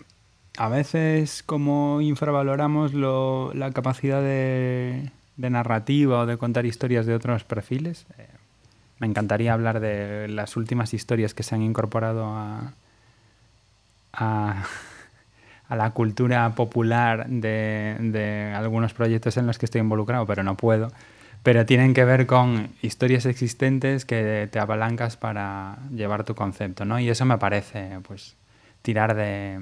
[0.57, 8.07] a veces como infravaloramos la capacidad de, narrativa o de contar historias de otros perfiles.
[8.19, 8.27] Eh,
[8.99, 12.73] me encantaría hablar de las últimas historias que se han incorporado a,
[14.13, 20.57] a, la cultura popular de, de, algunos proyectos en los que estoy involucrado, pero no
[20.57, 20.91] puedo.
[21.43, 26.99] Pero tienen que ver con historias existentes que te apalancas para llevar tu concepto, ¿no?
[26.99, 28.35] Y eso me parece, pues,
[28.83, 29.61] tirar de,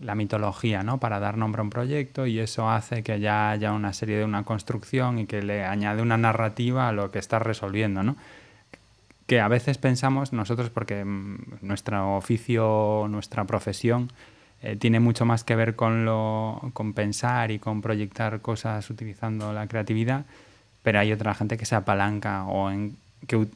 [0.00, 0.98] la mitología, ¿no?
[0.98, 4.24] Para dar nombre a un proyecto y eso hace que ya haya una serie de
[4.24, 8.16] una construcción y que le añade una narrativa a lo que estás resolviendo, ¿no?
[9.26, 14.10] Que a veces pensamos nosotros, porque mm, nuestro oficio, nuestra profesión,
[14.62, 19.52] eh, tiene mucho más que ver con, lo, con pensar y con proyectar cosas utilizando
[19.52, 20.24] la creatividad,
[20.82, 23.46] pero hay otra gente que se apalanca o en, que,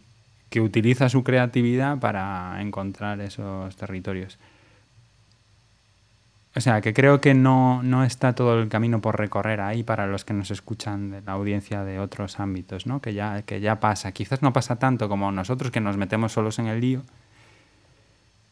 [0.50, 4.38] que utiliza su creatividad para encontrar esos territorios.
[6.57, 10.07] O sea, que creo que no, no, está todo el camino por recorrer ahí para
[10.07, 13.01] los que nos escuchan de la audiencia de otros ámbitos, ¿no?
[13.01, 14.12] Que ya, que ya pasa.
[14.12, 17.03] Quizás no pasa tanto como nosotros que nos metemos solos en el lío.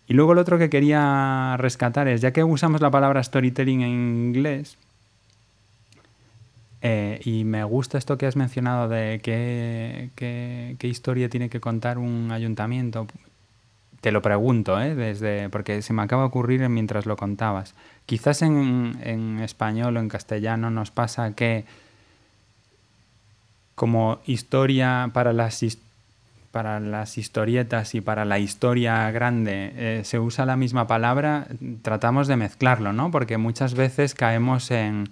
[0.08, 3.90] Y luego lo otro que quería rescatar es, ya que usamos la palabra storytelling en
[3.90, 4.76] inglés,
[6.82, 11.98] eh, y me gusta esto que has mencionado de qué, qué historia tiene que contar
[11.98, 13.06] un ayuntamiento.
[14.02, 14.96] Te lo pregunto, ¿eh?
[14.96, 17.76] Desde, porque se me acaba de ocurrir mientras lo contabas.
[18.06, 21.64] Quizás en, español o en castellano nos pasa que
[23.74, 25.64] como historia para las
[26.50, 31.46] para las historietas y para la historia grande eh, se usa la misma palabra,
[31.80, 33.10] tratamos de mezclarlo, ¿no?
[33.10, 35.08] Porque muchas veces caemos en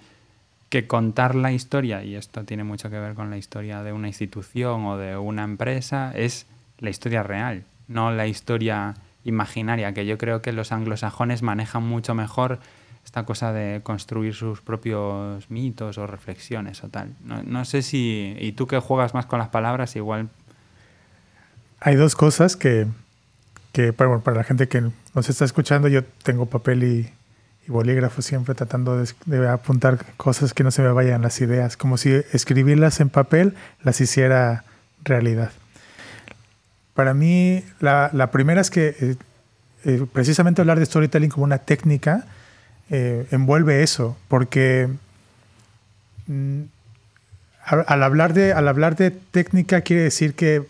[0.68, 4.06] que contar la historia, y esto tiene mucho que ver con la historia de una
[4.06, 6.46] institución o de una empresa, es
[6.78, 12.14] la historia real, no la historia imaginaria, que yo creo que los anglosajones manejan mucho
[12.14, 12.60] mejor
[13.04, 17.12] esta cosa de construir sus propios mitos o reflexiones o tal.
[17.24, 20.28] No, sé si, y tú que juegas más con las palabras, igual...
[21.80, 22.86] Hay dos cosas que,
[23.72, 24.82] que para, la gente que
[25.14, 27.10] nos está escuchando, yo tengo papel y,
[27.66, 31.98] bolígrafo siempre tratando de, de, apuntar cosas que no se me vayan las ideas, como
[31.98, 34.64] si escribirlas en papel las hiciera
[35.04, 35.52] realidad.
[36.94, 39.16] Para mí, la, la primera es que eh,
[39.84, 42.26] eh, precisamente hablar de storytelling como una técnica
[42.90, 44.88] eh, envuelve eso, porque
[46.26, 46.62] mm,
[47.64, 50.64] al, hablar de, al hablar de técnica quiere decir que,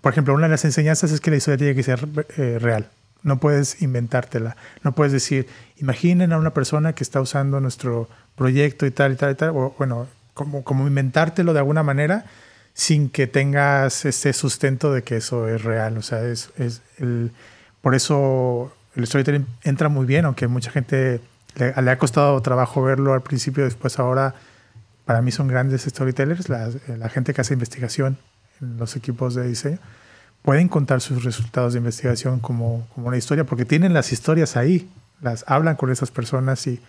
[0.00, 2.06] por ejemplo, una de las enseñanzas es que la historia tiene que ser
[2.36, 2.88] eh, real.
[3.22, 4.56] No puedes inventártela.
[4.84, 9.16] No puedes decir, imaginen a una persona que está usando nuestro proyecto y tal y
[9.16, 9.50] tal y tal.
[9.50, 12.26] O, bueno, como, como inventártelo de alguna manera
[12.74, 15.98] sin que tengas ese sustento de que eso es real.
[15.98, 17.32] O sea, es, es el,
[17.80, 21.20] por eso el storytelling entra muy bien, aunque mucha gente
[21.54, 24.34] le, ha costado trabajo verlo al principio, después ahora
[25.04, 28.18] para mí son grandes storytellers, la, gente que hace investigación
[28.60, 29.78] en los equipos de diseño,
[30.42, 34.88] pueden contar sus resultados de investigación como, como una historia, porque tienen las historias ahí,
[35.20, 36.80] las hablan con esas personas y,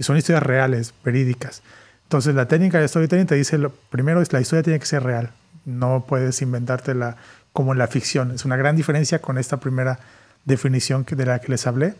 [0.00, 1.62] son historias reales, verídicas.
[2.02, 5.02] Entonces la técnica de storytelling te dice, lo primero es la historia tiene que ser
[5.02, 5.30] real,
[5.64, 7.16] no puedes inventártela
[7.52, 8.30] como en la ficción.
[8.30, 9.98] Es una gran diferencia con esta primera
[10.44, 11.94] definición de la que les hablé,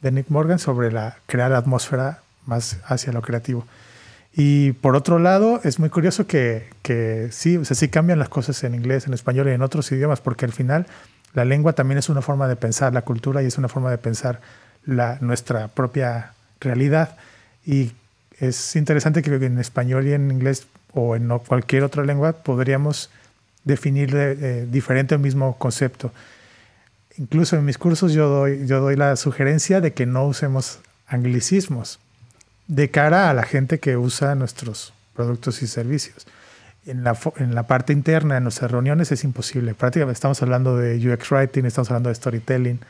[0.00, 3.66] de Nick Morgan sobre la crear atmósfera más hacia lo creativo.
[4.34, 8.28] Y por otro lado, es muy curioso que, que sí, o sea, sí cambian las
[8.28, 10.86] cosas en inglés, en español y en otros idiomas, porque al final
[11.34, 13.98] la lengua también es una forma de pensar la cultura y es una forma de
[13.98, 14.40] pensar
[14.86, 17.16] la, nuestra propia realidad.
[17.66, 17.92] Y
[18.38, 23.10] es interesante que en español y en inglés o en cualquier otra lengua podríamos
[23.64, 26.12] definir eh, diferente el mismo concepto
[27.16, 31.98] incluso en mis cursos yo doy, yo doy la sugerencia de que no usemos anglicismos
[32.66, 36.26] de cara a la gente que usa nuestros productos y servicios.
[36.86, 39.74] En la, en la parte interna de nuestras reuniones es imposible.
[39.74, 42.80] Prácticamente estamos hablando de UX Writing, estamos hablando de storytelling.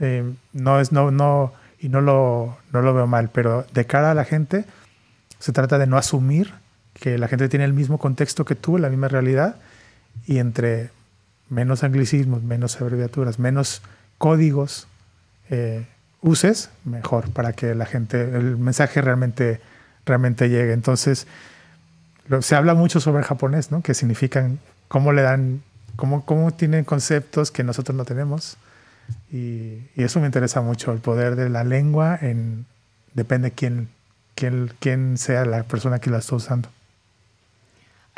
[0.00, 4.10] Eh, no es, no, no, y no lo, no lo veo mal, pero de cara
[4.10, 4.64] a la gente
[5.38, 6.52] se trata de no asumir
[6.94, 9.56] que la gente tiene el mismo contexto que tú, la misma realidad,
[10.26, 10.90] y entre
[11.50, 13.82] menos anglicismos, menos abreviaturas, menos
[14.18, 14.86] códigos
[15.50, 15.86] eh,
[16.20, 19.60] uses, mejor para que la gente, el mensaje realmente,
[20.04, 20.72] realmente llegue.
[20.72, 21.26] Entonces,
[22.40, 23.82] se habla mucho sobre el japonés, ¿no?
[23.82, 24.58] Que significan,
[24.88, 25.62] cómo le dan,
[25.96, 28.56] cómo, cómo tienen conceptos que nosotros no tenemos.
[29.32, 32.66] Y, eso me interesa mucho, el poder de la lengua, en,
[33.14, 33.88] depende quién,
[34.34, 36.68] quién, quién sea la persona que la está usando.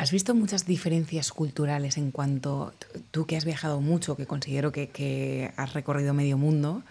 [0.01, 2.73] ¿Has visto muchas diferencias culturales en cuanto,
[3.11, 6.81] tú que has viajado mucho, que considero que, has recorrido medio mundo,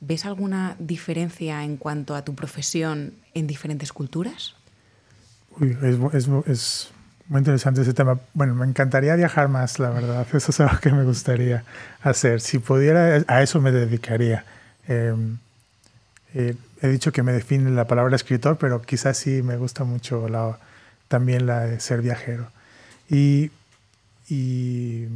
[0.00, 4.56] ¿ves alguna diferencia en cuanto a tu profesión en diferentes culturas?
[5.60, 6.90] Uy, es, es,
[7.28, 8.18] muy interesante ese tema.
[8.32, 10.26] Bueno, me encantaría viajar más, la verdad.
[10.32, 11.62] Eso es algo que me gustaría
[12.02, 12.40] hacer.
[12.40, 14.44] Si pudiera, a eso me dedicaría.
[14.88, 15.38] Em,
[16.34, 20.28] eh, he dicho que me define la palabra escritor, pero quizás sí me gusta mucho
[20.28, 20.58] la
[21.08, 22.48] también la de ser viajero.
[23.08, 23.50] Y,
[24.28, 25.06] y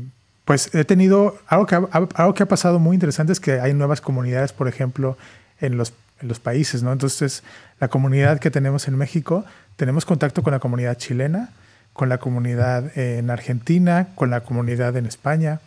[0.45, 1.83] pues he tenido algo que, ha,
[2.15, 5.17] algo que ha pasado muy interesante es que hay nuevas comunidades, por ejemplo,
[5.61, 6.93] en los, en los países, ¿no?
[6.93, 7.43] Entonces,
[7.81, 9.45] la comunidad que tenemos en México,
[9.77, 11.51] tenemos contacto con la comunidad chilena,
[11.93, 15.61] con la comunidad en Argentina, con la comunidad en España,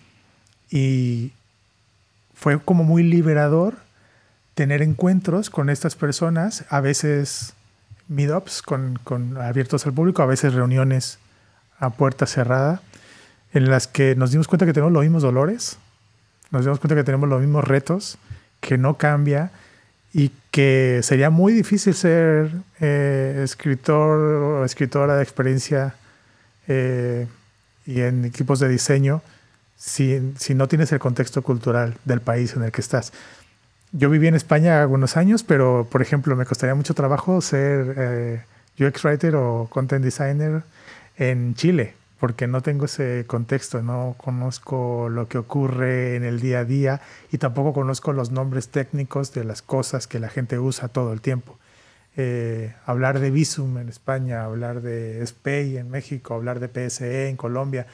[0.70, 1.34] y
[2.34, 3.76] fue como muy liberador
[4.56, 7.54] tener encuentros con estas personas, a veces
[8.08, 11.20] meetups con, con, abiertos al público, a veces reuniones
[11.80, 12.82] a puerta cerrada,
[13.54, 15.78] en las que nos dimos cuenta que tenemos los mismos dolores,
[16.52, 18.18] nos dimos cuenta que tenemos los mismos retos,
[18.60, 19.52] que no cambia
[20.14, 25.96] y que sería muy difícil ser eh, escritor o escritora de experiencia
[26.68, 27.28] eh,
[27.86, 29.22] y en equipos de diseño
[29.78, 33.14] si, si no tienes el contexto cultural del país en el que estás
[33.94, 38.42] yo viví en España algunos años, pero por ejemplo me costaría mucho trabajo ser eh,
[38.80, 40.64] UX writer o content designer
[41.18, 46.60] en Chile, porque no tengo ese contexto, no conozco lo que ocurre en el día
[46.60, 50.88] a día y tampoco conozco los nombres técnicos de las cosas que la gente usa
[50.88, 51.58] todo el tiempo.
[52.18, 57.38] Eh, hablar de Visum en España, hablar de SPEI en México, hablar de PSE en
[57.38, 57.88] Colombia,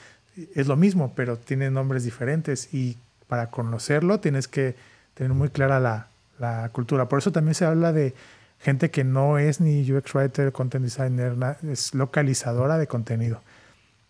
[0.55, 4.75] es lo mismo, pero tiene nombres diferentes y para conocerlo tienes que
[5.17, 6.07] tener muy clara la,
[6.37, 7.09] la cultura.
[7.09, 8.13] Por eso también se habla de
[8.59, 13.41] gente que no es ni UX writer, content designer, es localizadora de contenido.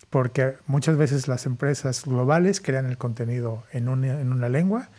[0.10, 4.89] Porque muchas veces las empresas globales crean el contenido en una, en una lengua,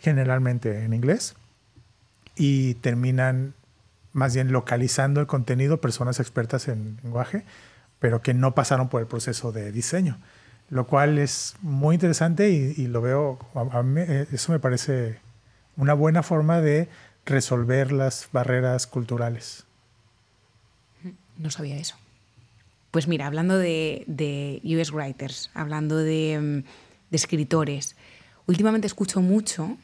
[0.00, 1.34] generalmente en inglés,
[2.34, 3.54] y terminan
[4.12, 7.44] más bien localizando el contenido personas expertas en lenguaje,
[8.00, 10.18] pero que no pasaron por el proceso de diseño,
[10.70, 15.18] lo cual es muy interesante y, lo veo, a mí, eh, eso me parece
[15.76, 16.88] una buena forma de
[17.26, 19.64] resolver las barreras culturales.
[21.36, 21.96] No sabía eso.
[22.92, 27.96] Pues mira, hablando de, US Writers, hablando de, mm, de, escritores,
[28.46, 29.76] últimamente escucho mucho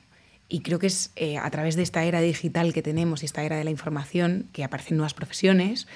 [0.49, 3.43] y creo que es eh, a través de esta era digital que tenemos y esta
[3.43, 5.89] era de la información que aparecen nuevas profesiones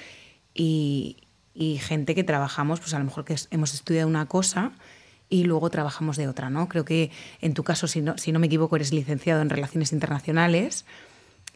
[0.53, 1.17] y,
[1.53, 4.71] y gente que trabajamos, pues a lo mejor que hemos estudiado una cosa
[5.29, 6.67] y luego trabajamos de otra, ¿no?
[6.67, 9.93] Creo que en tu caso, si no, si no me equivoco, eres licenciado en Relaciones
[9.93, 10.85] Internacionales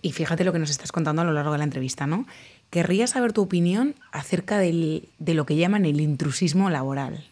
[0.01, 2.25] y fíjate lo que nos estás contando a lo largo de la entrevista, ¿no?
[2.69, 7.25] Querría saber tu opinión acerca del, de lo que llaman el intrusismo laboral.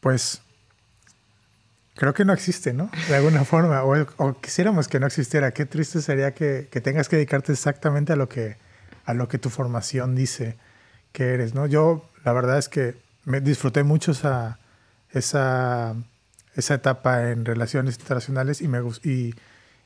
[0.00, 0.42] Pues
[1.94, 2.90] creo que no existe, ¿no?
[3.08, 5.52] De alguna forma, o, quisiéramos que no existiera.
[5.52, 8.56] Qué triste sería que, que, tengas que dedicarte exactamente a lo que,
[9.04, 10.56] a lo que tu formación dice
[11.12, 11.66] que eres, ¿no?
[11.66, 14.58] Yo, la verdad es que me disfruté mucho esa,
[15.10, 15.94] esa,
[16.54, 19.34] esa etapa en relaciones internacionales y, me, y,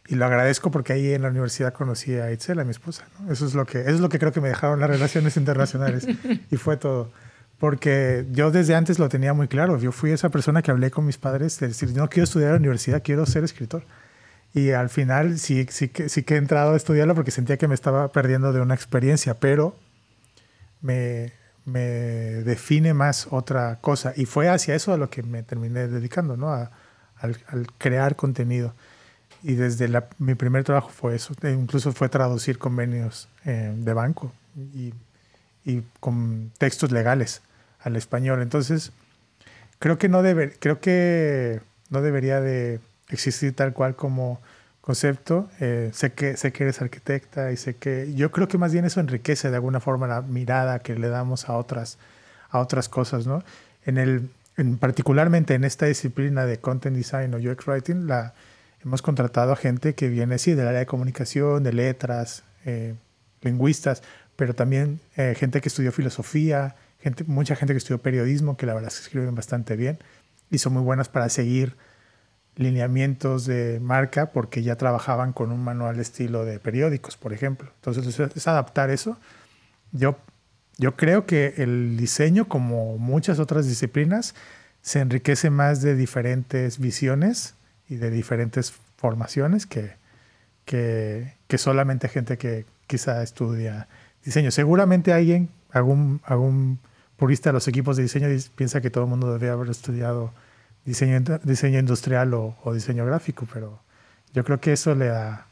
[0.08, 3.06] y lo agradezco porque ahí en la universidad conocí a Itzel, a mi esposa.
[3.18, 3.32] ¿no?
[3.32, 6.06] Eso, es lo que, eso es lo que creo que me dejaron las relaciones internacionales
[6.50, 7.10] y fue todo.
[7.58, 9.78] Porque yo desde antes lo tenía muy claro.
[9.78, 12.54] Yo fui esa persona que hablé con mis padres de decir, no quiero estudiar en
[12.54, 13.82] la universidad, quiero ser escritor.
[14.52, 17.66] Y al final sí, sí, que, sí que he entrado a estudiarlo porque sentía que
[17.66, 19.74] me estaba perdiendo de una experiencia, pero
[20.86, 24.12] me, define más otra cosa.
[24.16, 26.50] Y fue hacia eso a lo que me terminé dedicando, ¿no?
[26.50, 26.70] A,
[27.16, 27.36] al,
[27.78, 28.74] crear contenido.
[29.42, 31.34] Y desde mi primer trabajo fue eso.
[31.42, 34.32] E incluso fue traducir convenios eh, de banco
[34.74, 34.92] y,
[35.64, 37.42] y, con textos legales
[37.80, 38.42] al español.
[38.42, 38.92] Entonces,
[39.78, 41.60] creo que no, debe, creo que
[41.90, 44.40] no debería de existir tal cual como
[44.86, 45.50] concepto.
[45.58, 48.84] Eh, sé, que, sé que eres arquitecta y sé que yo creo que más bien
[48.84, 51.98] eso enriquece de alguna forma la mirada que le damos a otras,
[52.50, 53.42] a otras cosas, ¿no?
[53.84, 58.34] En el, en, particularmente en esta disciplina de Content Design o UX Writing, la,
[58.84, 62.94] hemos contratado a gente que viene, sí, del área de comunicación, de letras, eh,
[63.42, 64.04] lingüistas,
[64.36, 68.74] pero también eh, gente que estudió filosofía, gente, mucha gente que estudió periodismo, que la
[68.74, 69.98] verdad es que escriben bastante bien
[70.48, 71.74] y son muy buenas para seguir
[72.56, 77.70] lineamientos de marca porque ya trabajaban con un manual estilo de periódicos, por ejemplo.
[77.76, 79.18] Entonces es adaptar eso.
[79.92, 80.18] Yo,
[80.78, 84.34] yo creo que el diseño, como muchas otras disciplinas,
[84.80, 87.54] se enriquece más de diferentes visiones
[87.88, 89.92] y de diferentes formaciones que,
[90.64, 93.88] que, que solamente gente que quizá estudia
[94.24, 94.50] diseño.
[94.50, 96.78] Seguramente alguien, algún, algún
[97.16, 100.32] purista de los equipos de diseño piensa que todo el mundo debe haber estudiado
[100.86, 103.80] diseño, diseño industrial o, diseño gráfico, pero
[104.32, 105.46] yo creo que eso le da,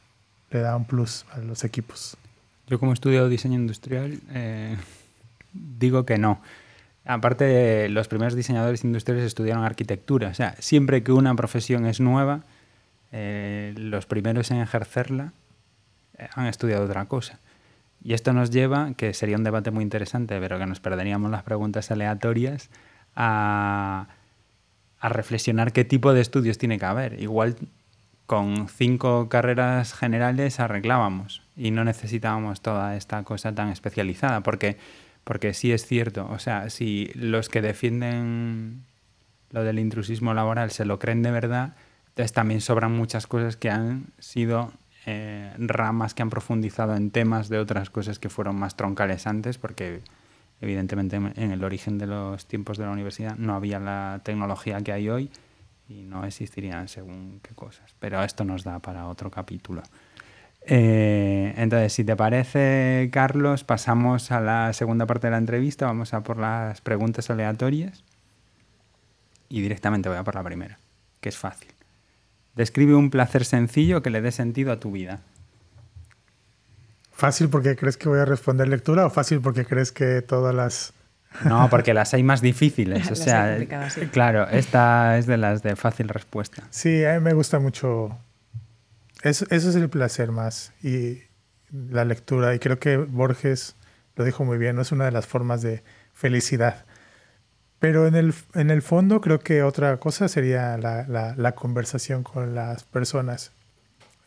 [0.50, 2.16] le da un plus a los equipos.
[2.68, 4.76] Yo como he estudiado diseño industrial, eh,
[5.52, 6.40] digo que no.
[7.04, 10.28] Aparte, los primeros diseñadores industriales estudiaron arquitectura.
[10.28, 12.44] O sea, siempre que una profesión es nueva,
[13.12, 15.32] eh, los primeros en ejercerla
[16.16, 17.40] eh, han estudiado otra cosa.
[18.02, 21.42] Y esto nos lleva, que sería un debate muy interesante, pero que nos perderíamos las
[21.42, 22.70] preguntas aleatorias,
[23.16, 24.08] a
[25.04, 27.20] a reflexionar qué tipo de estudios tiene que haber.
[27.20, 27.56] Igual
[28.24, 34.78] con cinco carreras generales arreglábamos y no necesitábamos toda esta cosa tan especializada, porque,
[35.22, 38.86] porque sí es cierto, o sea, si los que defienden
[39.50, 41.76] lo del intrusismo laboral se lo creen de verdad,
[42.32, 44.72] también sobran muchas cosas que han sido
[45.04, 49.58] eh, ramas que han profundizado en temas de otras cosas que fueron más troncales antes,
[49.58, 50.00] porque
[50.64, 54.92] evidentemente en el origen de los tiempos de la universidad no había la tecnología que
[54.92, 55.30] hay hoy
[55.88, 57.94] y no existirían según qué cosas.
[57.98, 59.82] Pero esto nos da para otro capítulo.
[60.66, 65.84] Eh, entonces, si te parece, Carlos, pasamos a la segunda parte de la entrevista.
[65.84, 68.02] Vamos a por las preguntas aleatorias.
[69.50, 70.78] Y directamente voy a por la primera,
[71.20, 71.68] que es fácil.
[72.54, 75.20] Describe un placer sencillo que le dé sentido a tu vida.
[77.14, 80.92] ¿Fácil porque crees que voy a responder lectura o fácil porque crees que todas las...
[81.44, 83.10] No, porque las hay más difíciles.
[83.10, 83.58] O sea,
[84.12, 86.64] claro, esta es de las de fácil respuesta.
[86.70, 88.16] Sí, a mí me gusta mucho.
[89.22, 90.72] Eso, eso es el placer más.
[90.82, 91.22] Y
[91.90, 92.54] la lectura.
[92.54, 93.76] Y creo que Borges
[94.16, 96.84] lo dijo muy bien, no es una de las formas de felicidad.
[97.78, 102.22] Pero en el, en el fondo creo que otra cosa sería la, la, la conversación
[102.22, 103.52] con las personas.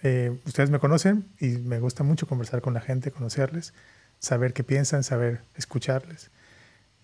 [0.04, 3.74] Eh, ustedes me conocen y me gusta mucho conversar con la gente, conocerles,
[4.20, 6.30] saber qué piensan, saber escucharles.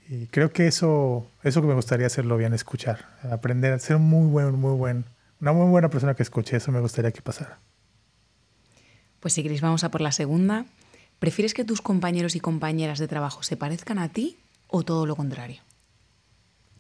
[0.10, 4.28] Y creo que eso, eso que me gustaría hacerlo bien, escuchar, aprender a ser muy
[4.28, 5.06] buen, muy buen,
[5.40, 7.60] una muy buena persona que escuche, eso me gustaría que pasara.
[9.20, 10.66] Pues si queréis vamos a por la segunda.
[11.20, 14.38] ¿Prefieres que tus compañeros y compañeras de trabajo se parezcan a ti
[14.68, 15.62] o todo lo contrario?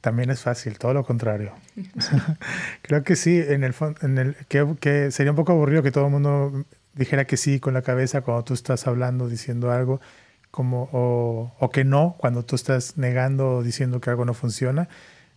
[0.03, 1.53] También es fácil, todo lo contrario.
[2.81, 6.11] Creo que sí, en el, el que, que, sería un poco aburrido que todo el
[6.11, 10.01] mundo dijera que sí con la cabeza cuando tú estás hablando, diciendo algo,
[10.51, 14.89] como, o, o que no cuando tú estás negando o diciendo que algo no funciona.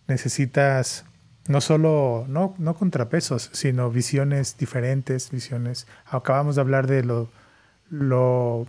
[0.05, 1.05] Necesitas
[1.47, 5.87] no solo, no, no contrapesos, sino visiones diferentes, visiones.
[6.07, 7.29] Acabamos de hablar de lo,
[7.89, 8.67] lo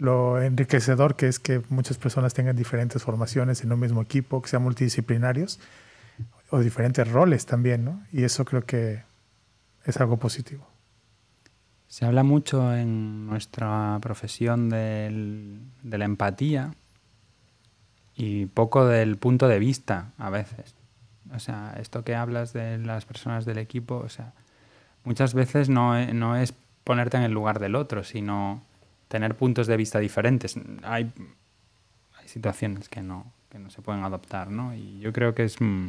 [0.00, 4.48] lo enriquecedor que es que muchas personas tengan diferentes formaciones en un mismo equipo, que
[4.48, 5.60] sean multidisciplinarios
[6.50, 8.02] o diferentes roles también, ¿no?
[8.12, 9.02] Y eso creo que
[9.84, 10.66] es algo positivo.
[11.86, 16.74] Se habla mucho en nuestra profesión del, de la empatía
[18.14, 20.74] y poco del punto de vista a veces.
[21.34, 24.32] O sea, esto que hablas de las personas del equipo, o sea,
[25.04, 28.62] muchas veces no, no es ponerte en el lugar del otro, sino
[29.10, 30.54] tener puntos de vista diferentes.
[30.84, 31.10] Hay,
[32.16, 34.72] hay situaciones que no, que no se pueden adoptar, ¿no?
[34.72, 35.88] Y yo creo que es, mm,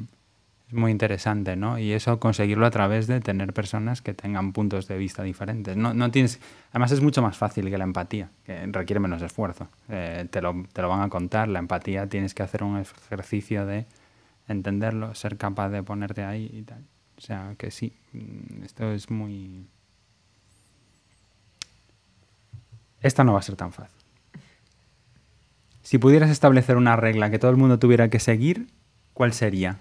[0.67, 1.77] es, muy interesante, ¿no?
[1.77, 5.77] Y eso conseguirlo a través de tener personas que tengan puntos de vista diferentes.
[5.77, 6.39] No, no tienes,
[6.71, 9.67] además es mucho más fácil que la empatía, que requiere menos esfuerzo.
[9.87, 13.67] Eh, te, lo, te lo van a contar, la empatía tienes que hacer un ejercicio
[13.67, 13.85] de
[14.47, 16.83] entenderlo, ser capaz de ponerte ahí y tal.
[17.19, 19.67] O sea, que sí, mm, esto es muy
[23.01, 23.95] esta no va a ser tan fácil.
[25.81, 28.67] Si pudieras establecer una regla que todo el mundo tuviera que seguir,
[29.13, 29.79] ¿cuál sería?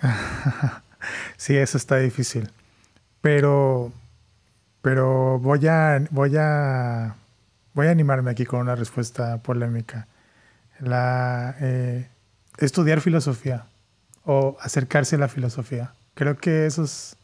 [1.36, 2.50] sí, eso está difícil.
[3.20, 3.92] Pero,
[4.80, 7.14] pero voy a, voy a,
[7.74, 10.08] voy a animarme aquí con una respuesta polémica.
[10.80, 12.08] La, eh,
[12.58, 13.66] estudiar filosofía
[14.24, 15.92] o acercarse a la filosofía.
[16.14, 17.16] Creo que eso es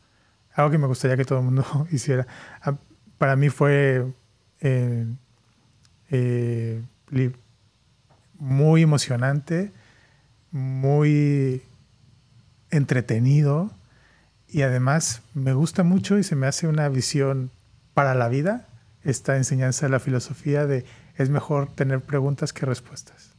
[0.54, 2.26] algo que me gustaría que todo el mundo hiciera.
[2.62, 2.76] Ah,
[3.18, 4.06] para mí fue
[4.60, 5.06] eh,
[6.10, 6.82] eh,
[8.38, 9.72] muy emocionante,
[10.50, 11.62] muy
[12.70, 13.70] entretenido
[14.48, 17.50] y además me gusta mucho y se me hace una visión
[17.94, 18.66] para la vida
[19.04, 20.84] esta enseñanza de la filosofía de
[21.16, 23.34] es mejor tener preguntas que respuestas.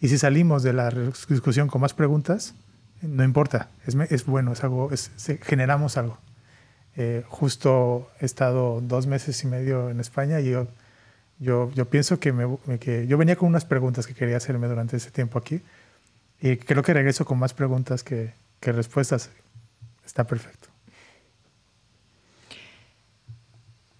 [0.00, 2.54] Y si salimos de la discusión con más preguntas,
[3.02, 6.18] no importa, es, es bueno, es algo, es, generamos algo.
[6.96, 10.66] Eh, justo he estado dos meses y medio en España y yo
[11.38, 14.96] yo, yo pienso que, me, que yo venía con unas preguntas que quería hacerme durante
[14.96, 15.60] ese tiempo aquí
[16.40, 19.30] y creo que regreso con más preguntas que, que respuestas.
[20.04, 20.68] Está perfecto.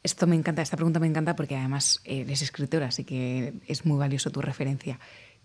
[0.02, 3.98] Esto me encanta, esta pregunta me encanta porque además eres escritora, así que es muy
[3.98, 4.98] valioso tu referencia.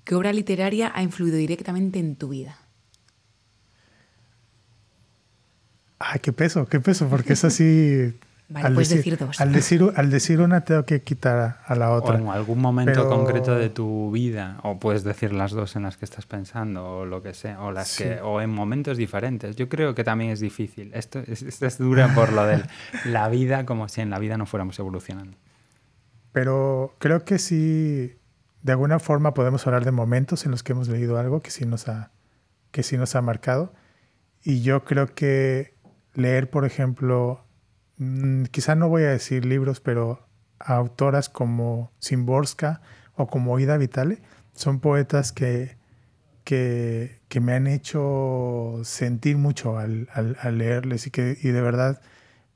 [0.04, 2.58] ¿Qué obra literaria ha influido directamente en tu vida?
[6.00, 8.18] Ay, qué peso, qué peso, porque es así
[8.50, 9.42] Vale, al puedes decir, dos.
[9.42, 12.16] Al decir, al decir, una tengo que quitar a la otra.
[12.16, 15.98] O en algún momento concreto de tu vida, o puedes decir las dos en las
[15.98, 19.56] que estás pensando, o lo que sea, o, las que, o en momentos diferentes.
[19.58, 20.92] Yo creo que también es difícil.
[20.94, 22.64] Esto es, esto es dura por lo de
[23.06, 25.38] la vida, como si en la vida no fuéramos evolucionando.
[26.32, 28.16] Pero creo que sí,
[28.62, 31.66] de alguna forma podemos hablar de momentos en los que hemos leído algo que sí
[31.66, 32.12] nos ha,
[32.72, 33.74] que sí nos ha marcado.
[34.42, 35.74] Y yo creo que
[36.14, 37.47] leer, por ejemplo,
[37.98, 40.28] Mm, quizá no voy a decir libros, pero
[40.60, 42.82] autoras como Simborska
[43.16, 44.22] o como Ida Vitale
[44.54, 45.78] son poetas que,
[46.44, 52.02] que, que me han hecho sentir mucho al, al, leerles y que y de verdad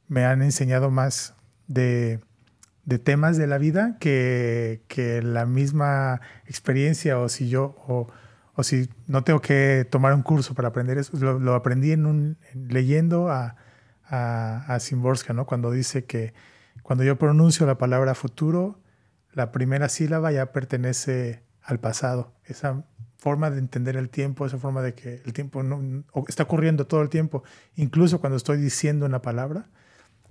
[0.08, 1.36] me han enseñado más
[1.68, 2.20] de,
[2.86, 8.08] de temas de la vida que, que, la misma experiencia o si yo o,
[8.56, 12.06] o, si no tengo que tomar un curso para aprender eso, lo, lo aprendí en
[12.06, 13.56] un, leyendo a,
[14.12, 15.48] a, a Simborska, ¿no?
[15.48, 16.34] Cuando dice que
[16.84, 18.80] cuando yo pronuncio la palabra futuro,
[19.34, 22.34] la primera sílaba ya pertenece al pasado.
[22.46, 22.84] Esa
[23.18, 27.02] forma de entender el tiempo, esa forma de que el tiempo no, está ocurriendo todo
[27.02, 27.44] el tiempo,
[27.76, 29.70] incluso cuando estoy diciendo una palabra,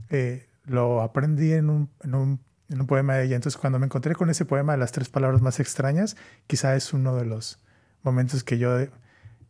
[0.09, 3.37] eh, lo aprendí en un, en, un, poema de ella.
[3.37, 6.17] Entonces, cuando me encontré con ese poema de las tres palabras más extrañas,
[6.47, 7.61] quizá es uno de los
[8.03, 8.77] momentos que yo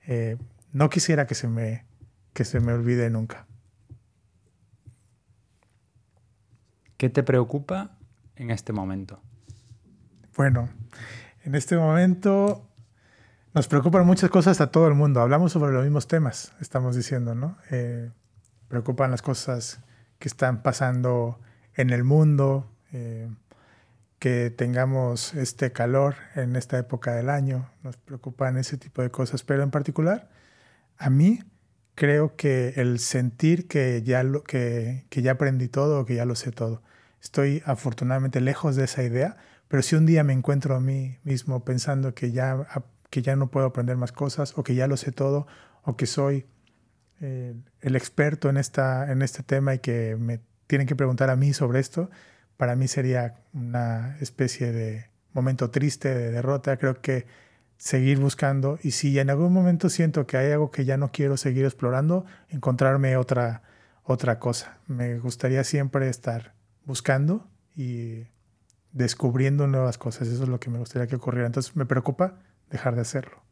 [0.07, 0.37] eh,
[0.73, 1.87] no quisiera que se me,
[2.35, 3.47] que se me olvide nunca.
[7.01, 7.97] ¿Qué te preocupa
[8.37, 9.23] en este momento?
[10.37, 10.69] Bueno,
[11.45, 12.69] en este momento
[13.55, 15.23] Nos preocupan muchas cosas a todo el mundo.
[15.23, 17.57] Hablamos sobre los mismos temas, estamos diciendo, ¿no?
[17.71, 18.11] Eh,
[18.69, 19.81] preocupan las cosas
[20.19, 21.41] que están pasando
[21.75, 23.31] en el mundo, eh,
[24.19, 27.71] que tengamos este calor en esta época del año.
[27.83, 29.43] Nos preocupan ese tipo de cosas.
[29.43, 30.29] Pero en particular,
[30.99, 31.41] a mí
[31.95, 36.53] creo que el sentir que ya, que, que ya aprendí todo que ya lo sé
[36.53, 36.83] todo.
[37.23, 39.37] Estoy afortunadamente lejos de esa idea,
[39.69, 42.67] pero si un día me encuentro a mí mismo pensando que ya
[43.11, 45.47] que ya no puedo aprender más cosas o que ya lo sé todo
[45.83, 46.47] o que soy
[47.21, 51.37] eh, el experto en, esta, en este tema y que me tienen que preguntar a
[51.37, 52.11] mí sobre esto,
[52.57, 56.77] para mí sería una especie de momento triste, de derrota.
[56.77, 57.27] Creo que
[57.77, 61.37] seguir buscando y si en algún momento siento que hay algo que ya no quiero
[61.37, 63.63] seguir explorando, encontrarme otra,
[64.05, 64.79] otra cosa.
[64.87, 66.55] Me gustaría siempre estar
[66.91, 68.25] buscando y
[68.91, 70.27] descubriendo nuevas cosas.
[70.27, 71.47] Eso es lo que me gustaría que ocurriera.
[71.47, 73.43] Entonces me preocupa dejar de hacerlo.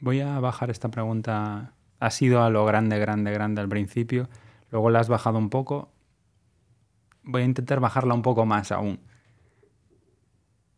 [0.00, 1.74] Voy a bajar esta pregunta.
[2.00, 4.30] Ha sido a lo grande, grande, grande al principio.
[4.70, 5.92] Luego la has bajado un poco.
[7.22, 8.98] Voy a intentar bajarla un poco más aún.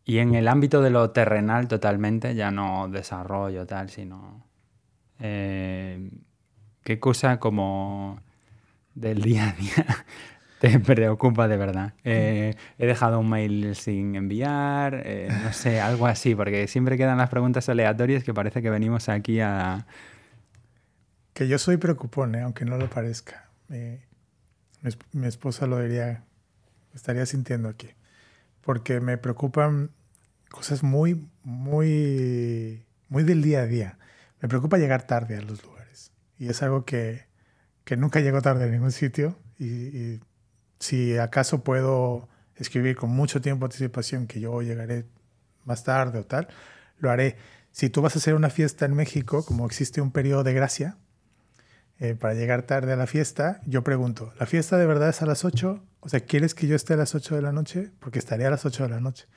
[0.03, 4.45] Y en el ámbito de lo terrenal totalmente, ya no desarrollo tal, sino...
[5.19, 6.11] Eh,
[6.83, 8.19] ¿Qué cosa como
[8.95, 9.85] del día a día
[10.59, 11.93] te preocupa de verdad.
[12.03, 17.17] Eh, he dejado un mail sin enviar, eh, no sé, algo así, porque siempre quedan
[17.17, 19.87] las preguntas aleatorias que parece que venimos aquí a...
[21.33, 22.41] Que yo soy preocupón, ¿eh?
[22.41, 23.49] aunque no lo parezca.
[23.69, 26.25] mi, esposa lo diría,
[26.93, 27.89] estaría sintiendo aquí.
[28.61, 29.91] Porque me preocupan
[30.49, 33.97] cosas muy, muy, muy del día a día.
[34.41, 36.11] Me preocupa llegar tarde a los lugares.
[36.37, 37.27] Y es algo que,
[37.85, 39.39] que nunca llego tarde a ningún sitio.
[39.57, 40.19] y
[40.79, 45.05] si acaso puedo escribir con mucho tiempo anticipación que yo llegaré
[45.65, 46.47] más tarde o tal,
[46.99, 47.37] lo haré.
[47.71, 50.97] Si tú vas a hacer una fiesta en México, como existe un periodo de gracia,
[51.99, 55.25] eh, para llegar tarde a la fiesta, yo pregunto, ¿la fiesta de verdad es a
[55.25, 55.83] las 8?
[55.99, 57.91] O sea, ¿quieres que yo esté a las 8 de la noche?
[57.99, 59.27] Porque estaré a las 8 de la noche.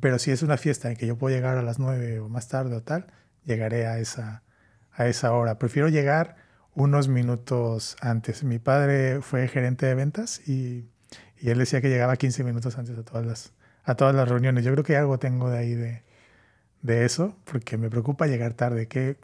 [0.00, 2.48] Pero si es una fiesta en que yo puedo llegar a las 9 o más
[2.48, 3.08] tarde o tal,
[3.44, 4.44] llegaré a esa,
[4.92, 5.58] a esa hora.
[5.58, 6.36] Prefiero llegar
[6.74, 8.44] unos minutos antes.
[8.44, 10.88] Mi padre fue gerente de ventas y,
[11.40, 13.52] y, él decía que llegaba 15 minutos antes a todas las,
[13.84, 14.64] a todas las reuniones.
[14.64, 16.02] Yo creo que algo tengo de ahí de,
[16.82, 19.18] de eso, porque me preocupa llegar tarde, que,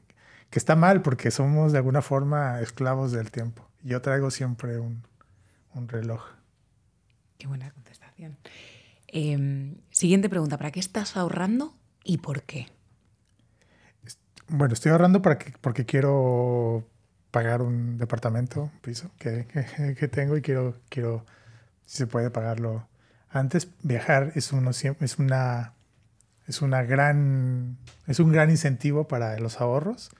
[0.51, 3.68] que está mal porque somos de alguna forma esclavos del tiempo.
[3.82, 5.03] Yo traigo siempre un,
[5.74, 6.22] un reloj.
[7.38, 8.38] Qué buena contestación.
[9.09, 11.74] Eh, siguiente pregunta, ¿para qué estás ahorrando
[12.05, 12.68] y por qué?
[14.48, 16.84] Bueno, estoy ahorrando para que, porque quiero
[17.30, 19.46] pagar un departamento, un piso que,
[19.98, 21.24] que, tengo y quiero, quiero,
[21.86, 22.86] si se puede pagarlo
[23.30, 23.68] antes.
[23.82, 25.74] Viajar es, uno, es, una,
[26.46, 30.10] es, una gran, es un gran incentivo para los ahorros,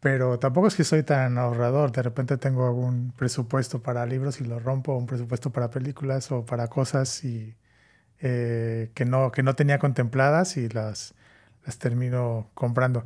[0.00, 1.92] pero tampoco es que soy tan ahorrador.
[1.92, 6.44] De repente tengo algún presupuesto para libros y lo rompo, un presupuesto para películas o
[6.44, 7.56] para cosas y,
[8.20, 11.14] eh, que, no, que no tenía contempladas y las,
[11.64, 13.04] las termino comprando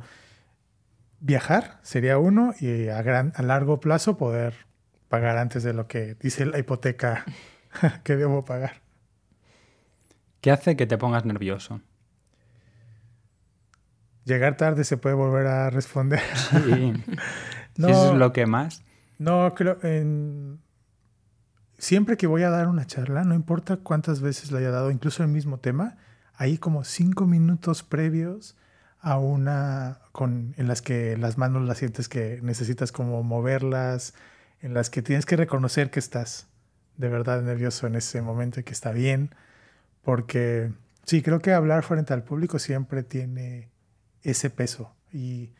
[1.21, 4.53] viajar sería uno y a, gran, a largo plazo poder
[5.07, 7.23] pagar antes de lo que dice la hipoteca
[8.03, 8.81] que debo pagar.
[10.41, 11.81] ¿Qué hace que te pongas nervioso?
[14.25, 16.21] Llegar tarde se puede volver a responder.
[16.35, 16.93] Sí.
[17.77, 18.83] no, eso es lo que más.
[19.19, 19.77] No, creo.
[21.77, 25.23] Siempre que voy a dar una charla, no importa cuántas veces la haya dado, incluso
[25.23, 25.97] el mismo tema,
[26.35, 28.55] hay como cinco minutos previos
[29.01, 34.13] a una con, en las que las manos las sientes que necesitas como moverlas,
[34.61, 36.47] en las que tienes que reconocer que estás
[36.97, 39.33] de verdad nervioso en ese momento y que está bien,
[40.03, 40.71] porque
[41.03, 43.69] sí, creo que hablar frente al público siempre tiene
[44.21, 45.53] ese peso y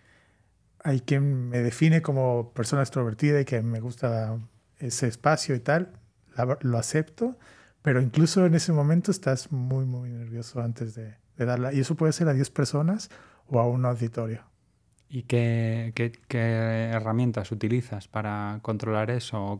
[0.84, 4.38] hay quien me define como persona extrovertida y que me gusta
[4.78, 5.94] ese espacio y tal,
[6.62, 7.38] lo acepto,
[7.82, 11.74] pero incluso en ese momento estás muy, muy nervioso antes de, de darla.
[11.74, 13.10] Y eso puede ser a 10 personas
[13.52, 14.44] o a un auditorio.
[15.10, 15.94] ¿Y qué,
[16.94, 19.60] herramientas utilizas para controlar eso?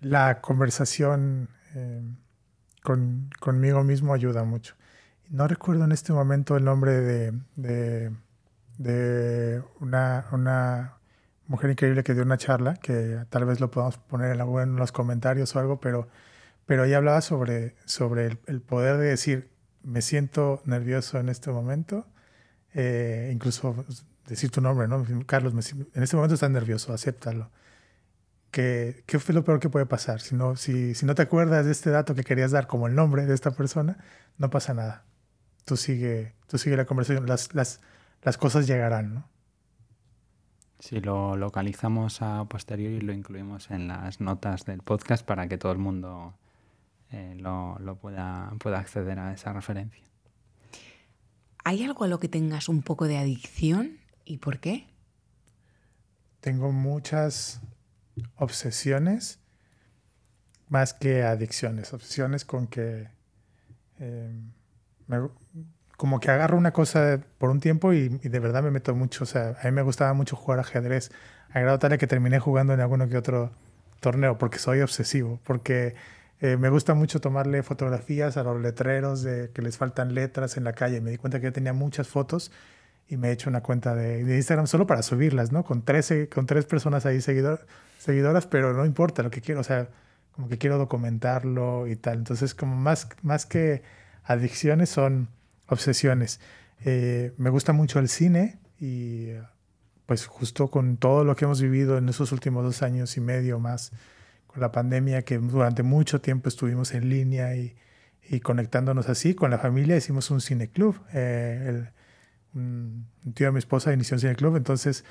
[0.00, 2.02] La conversación eh,
[2.82, 4.74] con, conmigo mismo ayuda mucho.
[5.28, 8.10] No recuerdo en este momento el nombre de,
[8.78, 10.94] de, una, una,
[11.46, 14.92] mujer increíble que dio una charla, que tal vez lo podamos poner en, en los
[14.92, 16.08] comentarios o algo, pero,
[16.64, 19.51] pero ella hablaba sobre, sobre el poder de decir,
[19.84, 22.06] me siento nervioso en este momento,
[22.74, 23.84] eh, incluso
[24.26, 25.04] decir tu nombre, ¿no?
[25.26, 27.50] Carlos, en este momento estás nervioso, acéptalo.
[28.50, 30.20] ¿Qué, ¿Qué, fue lo peor que puede pasar?
[30.20, 32.94] Si no, si, si no te acuerdas de este dato que querías dar como el
[32.94, 33.96] nombre de esta persona,
[34.38, 35.04] no pasa nada.
[35.64, 37.80] tú sigue, tú sigue la conversación, las, las,
[38.22, 39.28] las cosas llegarán, ¿no?
[40.78, 45.70] Si lo localizamos a posteriori, lo incluimos en las notas del podcast para que todo
[45.70, 46.34] el mundo
[47.12, 50.02] eh, lo, lo pueda, pueda acceder a esa referencia.
[51.64, 54.86] ¿Hay algo a lo que tengas un poco de adicción y por qué?
[56.40, 57.60] Tengo muchas
[58.36, 59.38] obsesiones
[60.68, 61.92] más que adicciones.
[61.92, 63.08] Obsesiones con que
[64.00, 64.40] eh,
[65.06, 65.28] me-
[65.96, 69.22] como que agarro una cosa por un tiempo y, y de verdad me meto mucho.
[69.22, 71.12] O sea, a mí me gustaba mucho jugar ajedrez.
[71.50, 73.52] A grado tal que terminé jugando en alguno que otro
[74.00, 75.38] torneo porque soy obsesivo.
[75.44, 75.94] Porque
[76.42, 80.64] eh, me gusta mucho tomarle fotografías a los letreros de que les faltan letras en
[80.64, 81.00] la calle.
[81.00, 82.50] Me di cuenta que yo tenía muchas fotos
[83.08, 85.64] y me he hecho una cuenta de, de Instagram solo para subirlas, ¿no?
[85.64, 87.64] Con, 13, con tres personas ahí seguidor,
[87.98, 89.88] seguidoras, pero no importa lo que quiero, o sea,
[90.32, 92.18] como que quiero documentarlo y tal.
[92.18, 93.82] Entonces, como más, más que
[94.24, 95.28] adicciones son
[95.68, 96.40] obsesiones.
[96.84, 99.28] Eh, me gusta mucho el cine y
[100.06, 103.60] pues justo con todo lo que hemos vivido en esos últimos dos años y medio
[103.60, 103.92] más,
[104.52, 107.74] con la pandemia, que durante mucho tiempo estuvimos en línea y,
[108.42, 110.96] conectándonos así, con la familia hicimos un cineclub.
[111.12, 111.88] Eh, el,
[112.54, 115.04] un tío de mi esposa inició un cineclub, entonces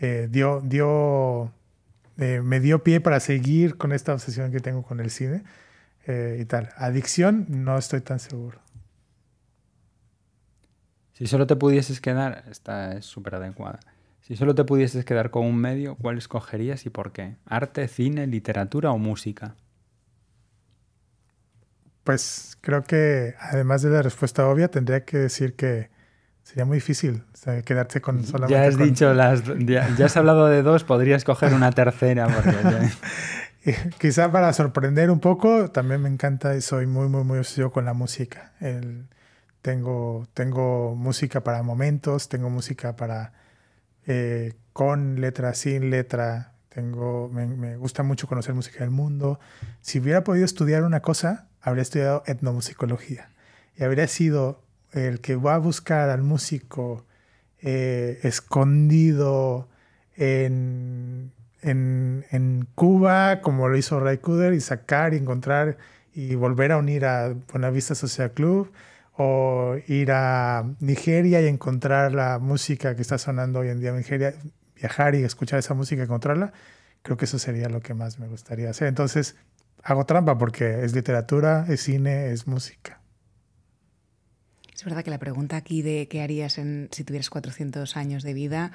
[0.00, 1.52] eh, dio, dio,
[2.18, 5.42] eh, me dio pie para seguir con esta obsesión que tengo con el cine
[6.06, 6.70] eh, y tal.
[6.76, 8.58] Adicción, no estoy tan seguro.
[11.12, 13.80] Si solo te pudieses quedar, esta es súper adecuada.
[14.28, 17.36] Si solo te pudieses quedar con un medio, ¿cuál escogerías y por qué?
[17.46, 19.56] ¿Arte, cine, literatura o música?
[22.04, 25.90] Pues creo que además de la respuesta obvia, tendría que decir que
[26.42, 30.06] sería muy difícil o sea, quedarse con solamente Ya has con- dicho las, ya, ya
[30.06, 32.88] has hablado de dos, podrías coger una tercera porque ya-
[33.98, 37.84] Quizá para sorprender un poco, también me encanta y soy muy, muy, muy obsesivo con
[37.84, 38.52] la música.
[38.60, 39.06] El-
[39.62, 43.32] tengo, tengo música para momentos, tengo música para
[44.08, 46.54] eh, con letra, sin letra.
[46.70, 49.38] Tengo, me, me gusta mucho conocer música del mundo.
[49.80, 53.30] Si hubiera podido estudiar una cosa, habría estudiado etnomusicología.
[53.76, 57.06] Y habría sido el que va a buscar al músico
[57.60, 59.68] eh, escondido
[60.16, 61.32] en,
[61.62, 65.76] en, en Cuba, como lo hizo Ray Cooder, y sacar y encontrar
[66.14, 68.72] y volver a unir a Buenavista Social Club,
[69.20, 73.96] o ir a Nigeria y encontrar la música que está sonando hoy en día en
[73.96, 74.34] Nigeria,
[74.76, 76.52] viajar y escuchar esa música y encontrarla,
[77.02, 78.86] creo que eso sería lo que más me gustaría hacer.
[78.86, 79.34] Entonces,
[79.82, 83.00] hago trampa porque es literatura, es cine, es música.
[84.72, 88.32] Es verdad que la pregunta aquí de qué harías en, si tuvieras 400 años de
[88.34, 88.70] vida,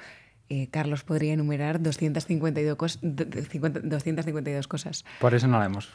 [0.50, 5.06] eh, Carlos podría enumerar 252, cos- de- de 50 252 cosas.
[5.20, 5.88] Por eso no la hemos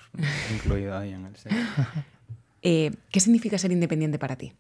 [0.52, 1.52] incluido ahí en el set.
[2.62, 4.54] Eh, ¿Qué significa ser independiente para ti?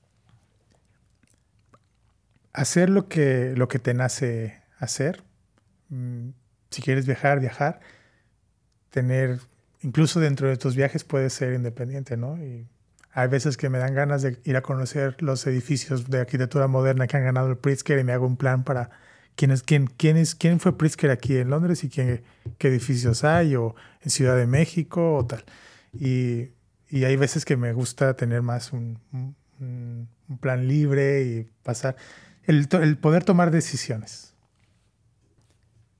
[2.54, 5.24] hacer lo que, lo que te nace hacer.
[5.89, 6.30] Mm,
[6.72, 7.80] Si quieres viajar, viajar.
[8.91, 9.39] Tener,
[9.82, 12.38] incluso dentro de tus viajes puedes ser independiente, ¿no?
[12.38, 12.68] Y
[13.12, 17.08] hay veces que me dan ganas de ir a conocer los edificios de arquitectura moderna
[17.08, 18.91] que han ganado el Pritzker y me hago un plan para
[19.36, 22.24] quién es quién, quién es quién fue Pritzker aquí en Londres y quién,
[22.58, 25.43] qué edificios hay o en Ciudad de México o tal.
[25.93, 26.50] Y,
[26.89, 29.35] y hay veces que me gusta tener más un, un-
[30.29, 31.95] un plan libre y pasar
[32.45, 34.33] el, el poder tomar decisiones.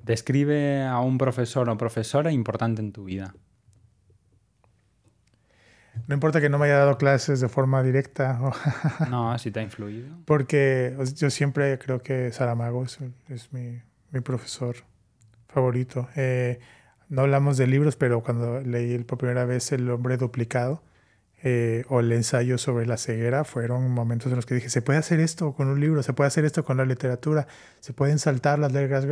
[0.04, 3.34] Describe a un profesor o profesora importante en tu vida.
[6.08, 8.54] No importa que no me haya dado clases de forma directa, o-
[9.10, 10.08] No, si te ha influido.
[10.26, 13.82] porque yo siempre creo que Saramago es, es mi,
[14.12, 14.78] mi profesor
[15.50, 16.08] favorito.
[16.16, 16.60] Eh,
[17.10, 20.84] no hablamos de libros, pero cuando leí por primera vez El hombre duplicado
[21.44, 25.00] eh, o el ensayo sobre la ceguera, fueron momentos en los que dije, se puede
[25.00, 27.48] hacer esto con un libro, se puede hacer esto con la literatura,
[27.80, 29.06] se pueden saltar las reglas,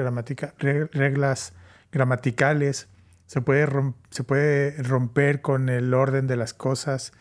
[0.92, 1.54] reglas
[1.92, 2.90] gramaticales,
[3.28, 3.68] se puede,
[4.10, 7.14] se puede romper con el orden de las cosas,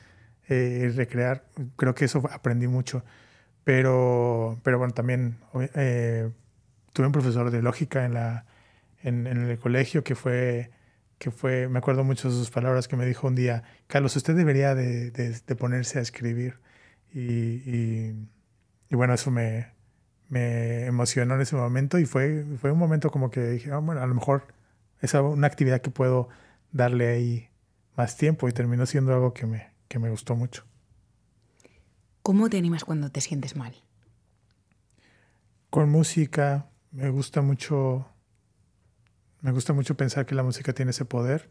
[0.48, 1.44] eh, recrear.
[1.76, 3.04] Creo que eso aprendí mucho.
[3.64, 5.38] Pero, pero bueno, también
[5.74, 6.30] eh,
[6.92, 8.44] tuve un profesor de lógica en, la,
[9.08, 10.70] en, en el colegio que fue,
[11.18, 14.34] que fue, me acuerdo mucho de sus palabras que me dijo un día, Carlos, usted
[14.36, 16.58] debería de, de- de ponerse a escribir.
[17.12, 18.28] Y, y-
[18.90, 19.68] y bueno, eso me,
[20.28, 24.00] me emocionó en ese momento y fue, fue un momento como que dije, "Ah, bueno,
[24.02, 24.48] a lo mejor
[25.00, 26.28] es una actividad que puedo
[26.72, 27.48] darle ahí
[27.96, 30.64] más tiempo y terminó siendo algo que me, que me gustó mucho.
[32.22, 33.74] ¿Cómo te animas cuando te sientes mal?
[35.70, 38.08] Con música, me gusta mucho,
[39.46, 41.48] me gusta mucho pensar que la música tiene ese poder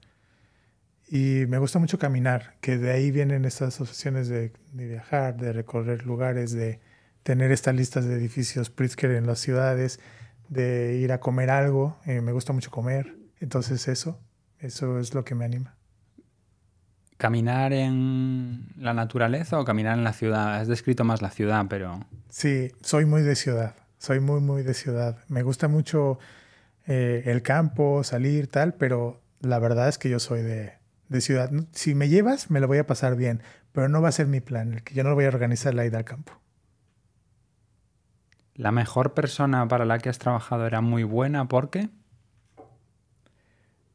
[1.07, 5.53] Y me gusta mucho caminar, que de ahí vienen estas asociaciones de, de viajar, de
[5.53, 6.81] recorrer lugares, de
[7.23, 10.01] tener estas listas de edificios Pritzker en las ciudades,
[10.49, 11.97] de ir a comer algo.
[12.05, 13.15] Eh, me gusta mucho comer.
[13.39, 14.19] Entonces eso,
[14.59, 15.77] eso es lo que me anima.
[17.15, 20.55] ¿Caminar en la naturaleza o caminar en la ciudad?
[20.55, 22.05] Has descrito más la ciudad, pero...
[22.29, 23.73] Sí, soy muy de ciudad.
[23.99, 25.17] Soy muy, muy de ciudad.
[25.29, 26.19] Me gusta mucho
[26.87, 30.73] eh, el campo, salir, tal, pero la verdad es que yo soy de,
[31.09, 31.51] de ciudad.
[31.71, 34.41] Si me llevas, me lo voy a pasar bien, pero no va a ser mi
[34.41, 36.33] plan, el que yo no voy a organizar la ida al campo.
[38.53, 41.47] ¿La mejor persona para la que has trabajado era muy buena?
[41.47, 41.89] ¿Por qué?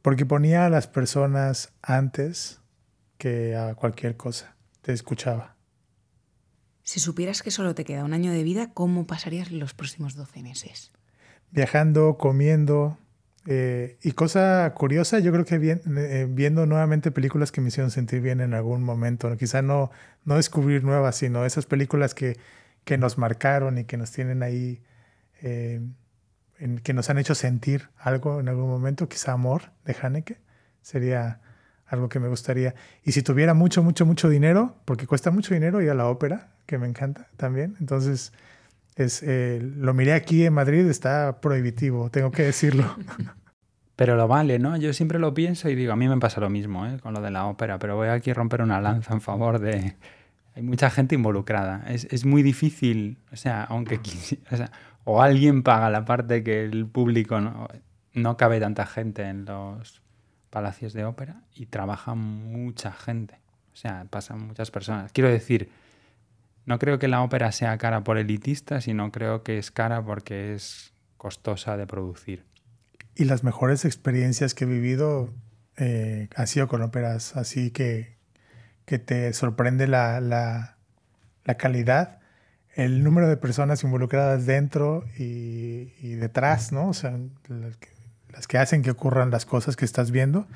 [0.02, 2.60] Porque ponía a las personas antes
[3.16, 4.56] que a cualquier cosa.
[4.82, 5.56] Te escuchaba.
[6.82, 10.42] Si supieras que solo te queda un año de vida, ¿cómo pasarías los próximos 12
[10.42, 10.92] meses?
[11.52, 12.98] Viajando, comiendo.
[13.46, 18.20] Eh, y cosa curiosa, yo creo que eh, viendo nuevamente películas que me hicieron sentir
[18.20, 19.34] bien en algún momento.
[19.36, 19.90] Quizá no,
[20.24, 22.36] no descubrir nuevas, sino esas películas que,
[22.84, 24.82] que nos marcaron y que nos tienen ahí,
[25.42, 25.80] eh,
[26.82, 30.38] que nos han hecho sentir algo en algún momento, quizá amor de Haneke,
[30.82, 31.40] sería
[31.86, 32.74] algo que me gustaría.
[33.04, 36.50] Y si tuviera mucho, mucho, mucho dinero, porque cuesta mucho dinero ir a la ópera,
[36.66, 38.32] que me encanta también, entonces
[39.00, 42.96] eh, lo miré aquí en Madrid, está prohibitivo, tengo que decirlo.
[43.96, 44.76] Pero lo vale, ¿no?
[44.76, 46.98] Yo siempre lo pienso y digo, a mí me pasa lo mismo ¿eh?
[47.00, 49.94] con lo de la ópera, pero voy aquí a romper una lanza en favor de,
[50.54, 51.84] hay mucha gente involucrada.
[51.86, 54.00] Es, es muy difícil, o sea, aunque
[55.04, 57.68] o, o, alguien paga la parte que el público no,
[58.14, 60.00] no cabe tanta gente en los
[60.48, 63.38] palacios de ópera y trabaja mucha gente.
[63.72, 65.12] O sea, pasan muchas personas.
[65.12, 65.70] Quiero decir,
[66.66, 70.54] no creo que la ópera sea cara por elitistas, sino creo que es cara porque
[70.54, 72.44] es costosa de producir.
[73.14, 75.32] Y las mejores experiencias que he vivido
[75.76, 78.16] eh, han sido con óperas así que,
[78.84, 80.76] que te sorprende la, la,
[81.56, 82.20] calidad,
[82.74, 86.88] el número de personas involucradas dentro y, detrás, ¿no?
[86.88, 87.18] O sea,
[88.28, 90.46] las que, hacen que ocurran las cosas que estás viendo.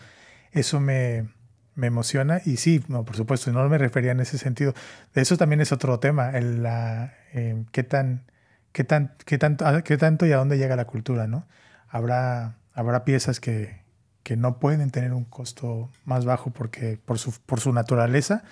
[0.52, 1.28] Eso me,
[1.74, 4.74] me emociona y sí, no, por supuesto, no me refería en ese sentido.
[5.14, 8.24] Eso también es otro tema, el, la, eh, qué, tan,
[8.72, 11.46] qué, tan, qué, tanto, qué tanto y a dónde llega la cultura, ¿no?
[11.88, 13.82] Habrá, habrá piezas que,
[14.22, 18.42] que no pueden tener un costo más bajo porque, por, su, por su naturaleza,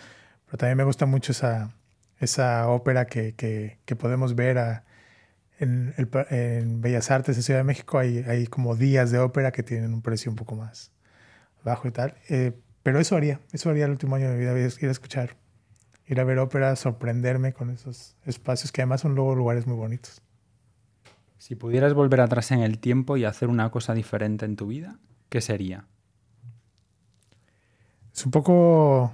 [0.47, 1.71] pero también me gusta mucho esa,
[2.19, 4.85] esa ópera que, que, podemos ver a,
[5.59, 7.99] en, en, Bellas Artes de Ciudad de México.
[7.99, 10.93] Hay, hay, como días de ópera que tienen un precio un poco más
[11.65, 12.15] bajo y tal.
[12.29, 12.53] Eh,
[12.83, 15.37] pero eso haría, eso haría el último año de mi vida, ir a escuchar,
[16.07, 20.23] ir a ver ópera, sorprenderme con esos espacios que además son luego lugares muy bonitos.
[21.39, 24.99] Si pudieras volver atrás en el tiempo y hacer una cosa diferente en tu vida,
[25.29, 25.87] ¿qué sería?
[28.15, 29.13] Es un poco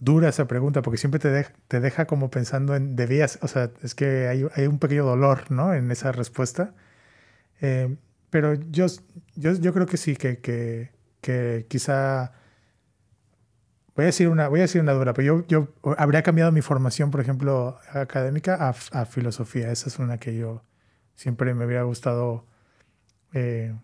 [0.00, 3.70] dura esa pregunta porque siempre te, de, te deja como pensando en debías, o sea,
[3.82, 5.74] es que hay, hay un pequeño dolor, ¿no?
[5.74, 6.74] En esa respuesta.
[7.60, 7.96] Eh,
[8.30, 8.86] pero yo,
[9.36, 12.32] yo, yo, creo que sí, que, que, que, quizá...
[13.98, 16.62] Voy a decir una, voy a decir una dura, pero yo, yo habría cambiado mi
[16.62, 19.72] formación, por ejemplo, académica a, filosofía.
[19.72, 20.62] Esa es una que yo
[21.16, 22.46] siempre me hubiera gustado
[23.32, 23.74] eh,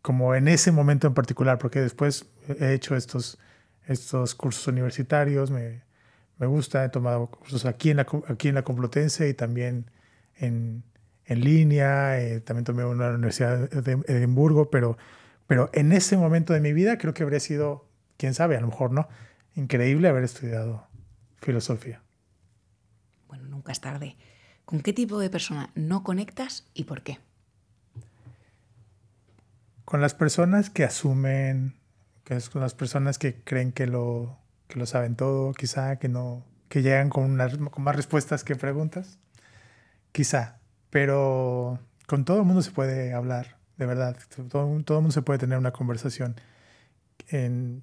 [0.00, 2.24] como en ese momento en particular, porque después
[2.58, 3.38] he hecho estos,
[3.86, 5.82] estos cursos universitarios, me,
[6.38, 9.90] me gusta, he tomado cursos aquí en la, aquí en la Complutense y también
[10.36, 10.84] en,
[11.26, 14.96] en línea, eh, también tomé una en la Universidad de Edimburgo, pero,
[15.46, 17.84] pero en ese momento de mi vida creo que habría sido,
[18.16, 19.06] quién sabe, a lo mejor no,
[19.60, 20.86] increíble haber estudiado
[21.40, 22.02] filosofía.
[23.28, 24.16] Bueno, nunca es tarde.
[24.64, 27.18] ¿Con qué tipo de persona no conectas y por qué?
[29.90, 31.74] con las personas que asumen,
[32.22, 34.38] que es con las personas que creen que lo,
[34.68, 38.54] que lo saben todo, quizá, que no, que llegan con, unas, con más respuestas que
[38.54, 39.18] preguntas,
[40.12, 45.10] quizá, pero con todo el mundo se puede hablar, de verdad, todo, todo el mundo
[45.10, 46.36] se puede tener una conversación.
[47.26, 47.82] En,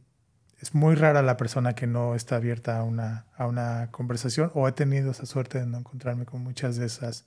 [0.60, 4.68] es muy rara la persona que no está abierta a una, a una conversación o
[4.68, 7.26] he tenido esa suerte de no encontrarme con muchas de esas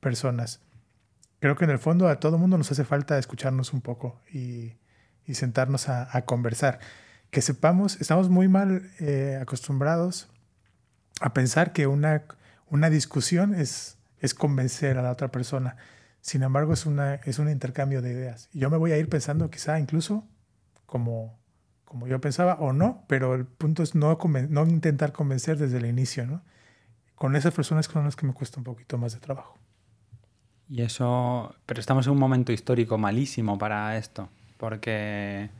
[0.00, 0.60] personas
[1.40, 4.74] creo que en el fondo a todo mundo nos hace falta escucharnos un poco y,
[5.26, 6.78] y sentarnos a, conversar.
[7.30, 10.28] Que sepamos, estamos muy mal eh, acostumbrados
[11.20, 12.24] a pensar que una,
[12.68, 15.76] una discusión es, es convencer a la otra persona.
[16.20, 18.48] Sin embargo, es, una, es un intercambio de ideas.
[18.52, 20.28] Y yo me voy a ir pensando quizá incluso
[20.86, 21.39] como,
[21.90, 24.16] como yo pensaba o no, pero el punto es no,
[24.48, 26.24] no intentar convencer desde el inicio.
[26.24, 26.40] ¿no?
[27.16, 29.58] Con esas personas con las que me cuesta un poquito más de trabajo.
[30.68, 35.50] Y eso, pero estamos en un momento histórico malísimo para esto, porque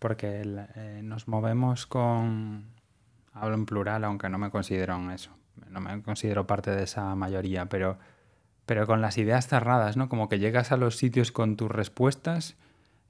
[0.00, 0.42] porque
[0.74, 2.64] eh, nos movemos con,
[3.32, 5.30] hablo en plural, aunque no me considero en eso,
[5.70, 7.96] no me considero parte de esa mayoría, pero,
[8.66, 10.08] pero con las ideas cerradas, ¿no?
[10.08, 12.56] Como que llegas a los sitios con tus respuestas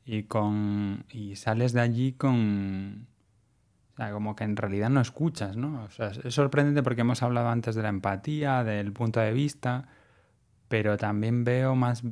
[0.05, 3.07] y, con, y sales de allí con...
[3.93, 5.85] O sea, como que en realidad no escuchas, ¿no?
[5.85, 9.87] O sea, es sorprendente porque hemos hablado antes de la empatía, del punto de vista,
[10.69, 12.03] pero también veo más,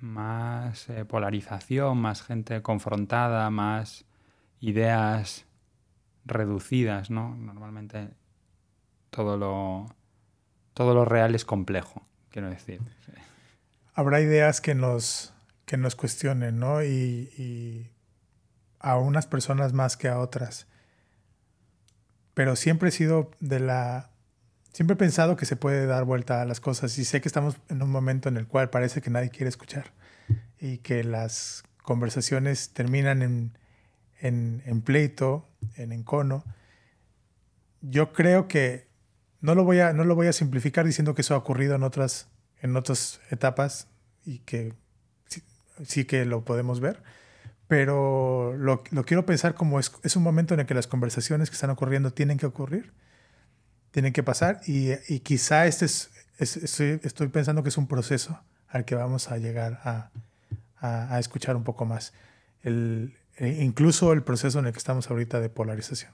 [0.00, 4.06] más eh, polarización, más gente confrontada, más
[4.58, 5.46] ideas
[6.24, 7.36] reducidas, ¿no?
[7.36, 8.08] Normalmente
[9.10, 9.94] todo lo,
[10.72, 12.80] todo lo real es complejo, quiero decir.
[13.94, 15.33] Habrá ideas que nos,
[15.74, 16.84] que nos cuestionen, ¿no?
[16.84, 17.90] Y,
[18.78, 20.68] a unas personas más que a otras.
[22.32, 24.10] Pero siempre he sido de la...
[24.72, 27.56] Siempre he pensado que se puede dar vuelta a las cosas y sé que estamos
[27.68, 29.92] en un momento en el cual parece que nadie quiere escuchar
[30.60, 33.58] y que las conversaciones terminan en,
[34.20, 36.44] en, pleito, en encono.
[37.80, 38.86] Yo creo que
[39.40, 41.82] no lo, voy a, no lo voy a simplificar diciendo que eso ha ocurrido en
[41.82, 42.28] otras,
[42.60, 43.88] en otras etapas
[44.24, 44.74] y que
[45.82, 47.02] sí, que lo podemos ver,
[47.68, 51.70] pero lo, quiero pensar como es, un momento en el que las conversaciones que están
[51.70, 52.92] ocurriendo tienen que ocurrir,
[53.90, 58.94] tienen que pasar y, quizá este es, estoy, pensando que es un proceso al que
[58.94, 60.10] vamos a llegar a,
[60.80, 62.12] a escuchar un poco más.
[62.62, 66.12] El, e incluso el proceso en el que estamos ahorita de polarización.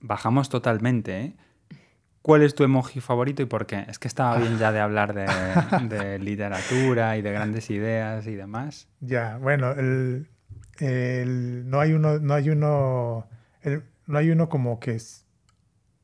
[0.00, 1.36] Bajamos totalmente, ¿eh?
[2.22, 3.86] ¿Cuál es tu emoji favorito y por qué?
[3.88, 8.88] Es que estaba bien ya de hablar de, literatura y de grandes ideas y demás.
[9.00, 10.26] Ya, bueno, el,
[11.70, 13.26] no hay uno, no hay uno,
[14.06, 15.24] no hay uno como que es,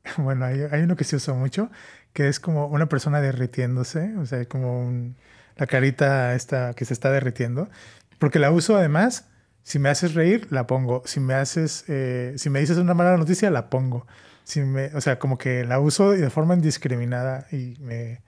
[0.17, 1.71] bueno, hay, hay, uno que se usa mucho,
[2.13, 5.17] que es como una persona derritiéndose, o sea, como un,
[5.57, 7.69] la carita esta que se está derritiendo,
[8.19, 9.29] porque la uso además,
[9.63, 13.17] si me haces reír, la pongo, si me haces, eh, si me dices una mala
[13.19, 14.07] noticia, la pongo,
[14.47, 18.23] si me, o sea, como que la uso de forma indiscriminada y me,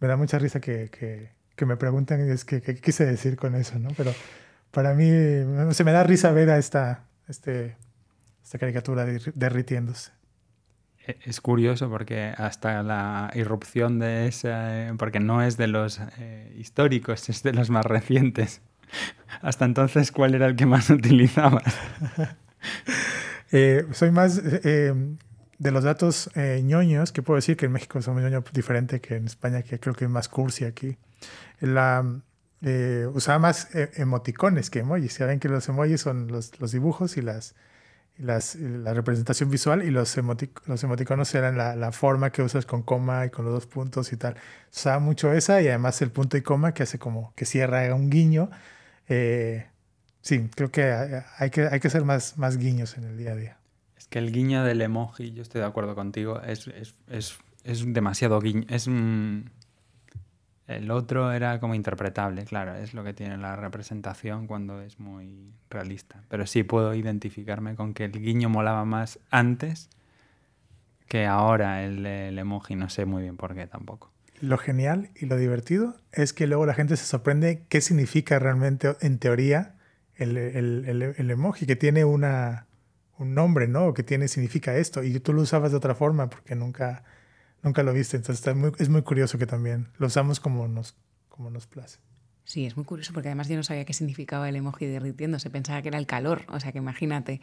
[0.00, 3.54] me da mucha risa que, que, que me preguntan es que, qué quise decir con
[3.54, 3.88] eso, ¿no?
[3.96, 4.12] Pero
[4.70, 5.08] para mí
[5.72, 7.74] se me da risa ver a esta, este,
[8.44, 10.10] esta caricatura derritiéndose.
[11.06, 16.54] E-, es curioso porque hasta la irrupción de ese, porque no es de los eh,
[16.58, 18.60] históricos, es de los más recientes.
[19.40, 21.78] Hasta entonces, ¿cuál era el que más utilizabas?
[23.54, 24.94] Eh, soy más eh,
[25.62, 29.26] de los datos ñoños, que puedo decir que en México somos ñoño diferente que en
[29.26, 30.96] España, que creo que es más cursi aquí.
[31.60, 32.04] La,
[33.14, 35.14] usaba más emoticones que emojis.
[35.14, 37.54] Saben que los emojis son los, dibujos y las,
[38.18, 40.16] la representación visual y los,
[40.66, 44.16] los emoticonos eran la, forma que usas con coma y con los dos puntos y
[44.16, 44.36] tal.
[44.72, 48.10] Usaba mucho esa y además el punto y coma que hace como que cierra un
[48.10, 48.50] guiño.
[49.08, 49.66] Eh,
[50.22, 53.61] sí, creo que hay que, hay que más, más guiños en el día a día.
[54.12, 58.38] Que el guiño del emoji, yo estoy de acuerdo contigo, es, es, es, es demasiado
[58.40, 58.66] guiño.
[58.68, 59.50] Es un
[60.66, 65.54] el otro era como interpretable, claro, es lo que tiene la representación cuando es muy
[65.70, 66.22] realista.
[66.28, 69.88] Pero sí puedo identificarme con que el guiño molaba más antes
[71.08, 74.12] que ahora el, el emoji, no sé muy bien por qué tampoco.
[74.42, 78.94] Lo genial y lo divertido es que luego la gente se sorprende qué significa realmente,
[79.00, 79.76] en teoría,
[80.16, 82.66] el, el, el emoji, que tiene una,
[83.22, 83.94] un nombre, ¿no?
[83.94, 85.02] Que tiene, significa esto.
[85.02, 87.04] Y tú lo usabas de otra forma porque nunca
[87.62, 88.44] Nunca lo viste, entonces
[88.78, 90.96] es muy curioso que también lo usamos como nos,
[91.28, 91.98] como nos place.
[92.44, 95.80] Sí, es muy curioso porque además yo no sabía qué significaba el emoji derritiéndose, pensaba
[95.80, 97.40] que era el calor, o sea que imagínate.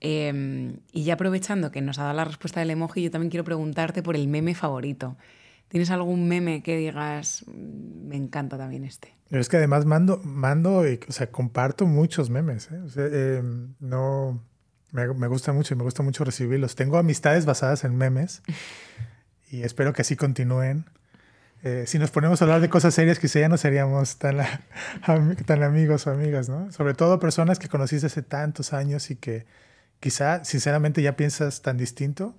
[0.00, 3.44] Em, y ya aprovechando que nos ha dado la respuesta del emoji, yo también quiero
[3.44, 5.16] preguntarte por el meme favorito.
[5.68, 9.14] ¿Tienes algún meme que digas, mm, me encanta también este?
[9.30, 12.68] Es que además mando, mando y, o sea, comparto muchos memes.
[12.72, 13.38] ¿eh?
[13.38, 14.42] Em, no,
[14.92, 16.74] me, me gusta mucho y me gusta mucho recibirlos.
[16.76, 18.42] Tengo amistades basadas en memes.
[19.50, 20.86] y espero que así continúen.
[21.64, 24.38] Eh, si nos ponemos a hablar de cosas serias, quizá ya no seríamos tan,
[25.46, 26.72] tan amigos o amigas, ¿no?
[26.72, 29.46] Sobre todo personas que conociste hace tantos años y que
[30.00, 32.36] quizá, sinceramente, ya piensas tan distinto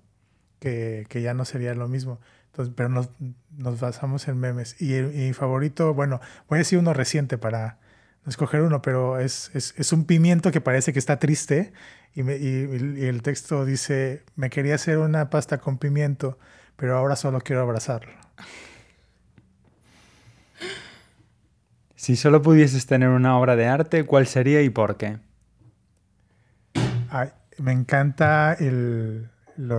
[0.60, 2.20] que, que ya no sería lo mismo.
[2.48, 3.10] Entonces, pero nos,
[3.58, 4.80] nos basamos en memes.
[4.82, 7.80] Y, mi favorito, bueno, voy a decir uno reciente para
[8.28, 11.74] escoger uno, pero es, es, es un pimiento que parece que está triste
[12.14, 16.38] y, y, y el texto dice, me quería hacer una pasta con pimiento
[16.76, 18.12] pero ahora solo quiero abrazarlo.
[21.96, 25.20] Si solo pudieses tener una obra de arte, ¿cuál sería y por qué?
[27.60, 29.30] me encanta el,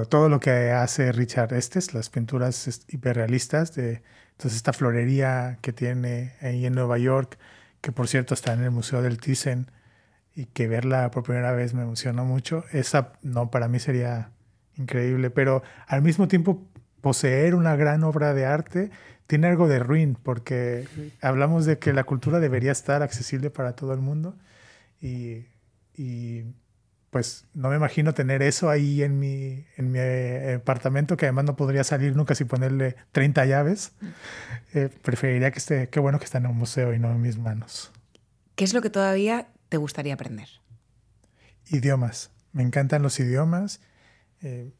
[0.09, 6.35] todo lo que hace Richard Estes, las pinturas hiperrealistas de entonces esta florería que tiene
[6.41, 7.37] ahí en Nueva York,
[7.85, 9.71] que por cierto está en el Museo del Thyssen
[10.35, 12.65] y que verla por primera vez me emocionó mucho.
[12.73, 14.31] Esa no, para mí sería
[14.77, 16.67] increíble, pero al mismo tiempo
[17.03, 18.91] poseer una gran obra de arte
[19.27, 20.89] tiene algo de ruin, porque
[21.21, 24.35] hablamos de que la cultura debería estar accesible para todo el mundo
[25.03, 25.45] y,
[25.95, 26.45] y
[27.15, 31.45] pues no me imagino tener eso ahí en mi, en mi eh, apartamento, que además
[31.45, 33.93] no podría salir nunca sin ponerle 30 llaves.
[34.73, 37.39] Eh, preferiría que esté, qué bueno que está en un museo y no en mis
[37.39, 37.93] manos.
[38.57, 40.49] ¿Qué es lo que todavía te gustaría aprender?
[41.69, 42.33] Idiomas.
[42.51, 43.81] Me encantan los idiomas.
[44.43, 44.73] Eh,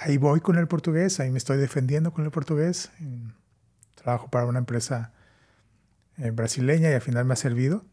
[0.00, 2.90] ahí voy con el portugués, ahí me estoy defendiendo con el portugués.
[3.94, 5.14] Trabajo para una empresa
[6.34, 7.86] brasileña y al final me ha servido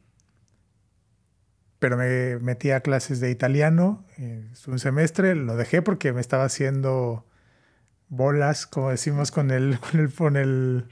[1.84, 6.46] pero me metí a clases de italiano eh, un semestre, lo dejé porque me estaba
[6.46, 7.28] haciendo
[8.08, 9.78] bolas, como decimos, con el,
[10.16, 10.88] con el,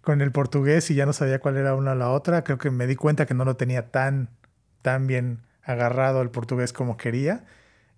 [0.00, 2.42] con el, portugués y ya no sabía cuál era una o la otra.
[2.42, 4.30] Creo que me di cuenta que no lo tenía tan,
[4.82, 7.44] tan bien agarrado el portugués como quería.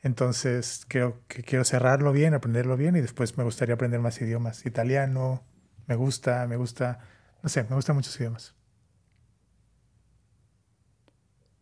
[0.03, 4.67] Entonces creo que quiero cerrarlo bien, aprenderlo bien y después me gustaría aprender más idiomas.
[4.67, 5.43] Italiano,
[5.87, 6.99] me gusta, me gusta,
[7.43, 8.55] no sé, me gustan muchos idiomas.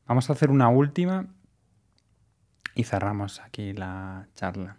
[0.06, 1.26] Vamos a hacer una última
[2.74, 4.78] y cerramos aquí la charla.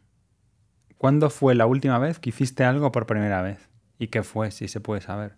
[0.97, 3.69] ¿Cuándo fue la última vez que hiciste algo por primera vez?
[3.99, 5.35] ¿Y qué fue, si se puede saber?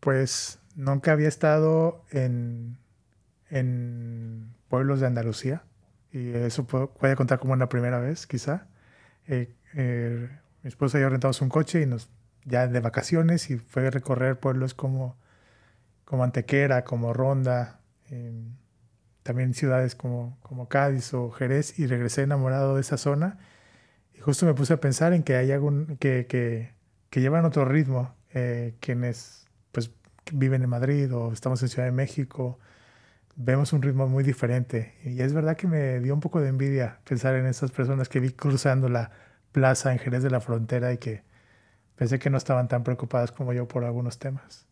[0.00, 2.78] Pues nunca había estado en,
[4.68, 5.62] pueblos de Andalucía
[6.12, 8.66] y eso puede, contar como una primera vez, quizá.
[9.26, 10.28] Eh, eh,
[10.62, 12.10] mi esposa y yo rentamos un coche y nos
[12.44, 15.16] ya de vacaciones y fue a recorrer pueblos como
[16.04, 17.80] como Antequera, como Ronda,
[19.22, 23.38] también ciudades como, como Cádiz o Jerez, y regresé enamorado de esa zona.
[24.14, 26.74] Y justo me puse a pensar en que hay algún, que, que,
[27.10, 29.90] que llevan otro ritmo, eh, quienes pues
[30.32, 32.58] viven en Madrid o estamos en Ciudad de México,
[33.36, 34.94] vemos un ritmo muy diferente.
[35.04, 38.20] Y es verdad que me dio un poco de envidia pensar en esas personas que
[38.20, 39.10] vi cruzando la
[39.52, 41.22] plaza en Jerez de la Frontera y que
[41.96, 44.66] pensé que no estaban tan preocupadas como yo por algunos temas.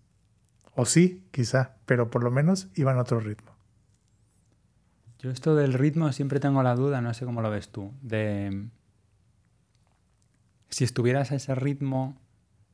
[0.74, 3.52] O sí, quizá, pero por lo menos iban a otro ritmo.
[5.18, 8.68] Yo esto del ritmo siempre tengo la duda, no sé cómo lo ves tú, de
[10.72, 12.16] si estuvieras a ese ritmo,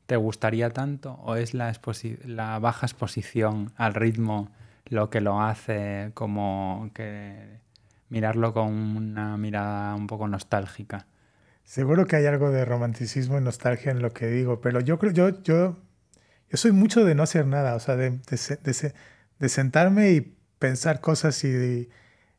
[0.07, 1.73] ¿te gustaría tanto o es la,
[2.25, 4.51] la baja exposición al ritmo
[4.87, 7.61] lo que lo hace como que
[8.09, 11.07] mirarlo con una mirada un poco nostálgica?
[11.65, 15.13] Seguro que hay algo de romanticismo y nostalgia en lo que digo, pero yo creo,
[15.13, 15.77] yo, yo
[16.51, 18.19] yo soy mucho de no hacer nada, o sea, de,
[19.39, 21.89] de, sentarme y pensar cosas y,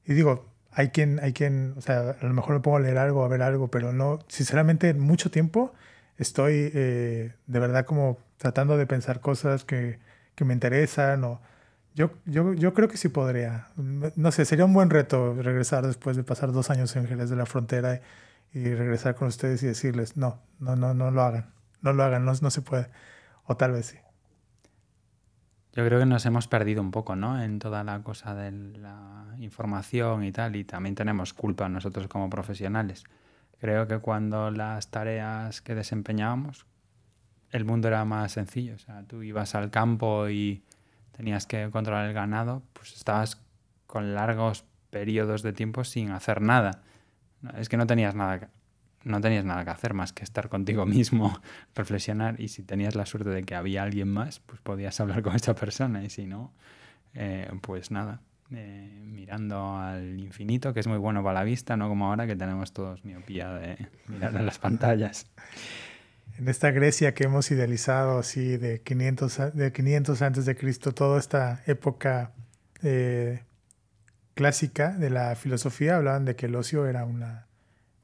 [0.05, 2.97] y, digo, hay quien, hay quien, o sea, a lo mejor me pongo a leer
[2.97, 5.73] algo, a ver algo, pero no, sinceramente, mucho tiempo
[6.17, 9.99] estoy eh, de verdad como tratando de pensar cosas que,
[10.35, 11.41] que me interesan o...
[11.95, 13.67] Yo, yo, yo, creo que sí podría.
[13.75, 17.35] No sé, sería un buen reto regresar después de pasar dos años en Jerez de
[17.35, 17.99] la Frontera
[18.53, 21.51] y, regresar con ustedes y decirles, no, no, no, no lo hagan,
[21.81, 22.87] no lo hagan, no, no se puede.
[23.49, 23.97] O tal vez sí.
[25.73, 27.41] Yo creo que nos hemos perdido un poco, ¿no?
[27.41, 32.29] En toda la cosa de la información y tal, y también tenemos culpa nosotros como
[32.29, 33.05] profesionales.
[33.59, 36.67] Creo que cuando las tareas que desempeñábamos,
[37.49, 38.75] el mundo era más sencillo.
[38.75, 40.63] O sea, tú ibas al campo y
[41.17, 43.41] tenías que controlar el ganado, pues estabas
[43.87, 46.83] con largos periodos de tiempo sin hacer nada.
[47.57, 48.51] Es que no tenías nada
[49.03, 51.39] no tenías nada que hacer más que estar contigo mismo,
[51.75, 55.35] reflexionar y si tenías la suerte de que había alguien más, pues podías hablar con
[55.35, 56.53] esa persona y si no,
[57.13, 58.21] eh, pues nada,
[58.51, 62.35] eh, mirando al infinito, que es muy bueno para la vista, no como ahora que
[62.35, 65.27] tenemos todos miopía de mirar a las pantallas.
[66.37, 71.19] En esta Grecia que hemos idealizado así de 500, de 500 antes de Cristo, toda
[71.19, 72.31] esta época
[72.81, 73.43] eh,
[74.35, 77.48] clásica de la filosofía, hablaban de que el ocio era una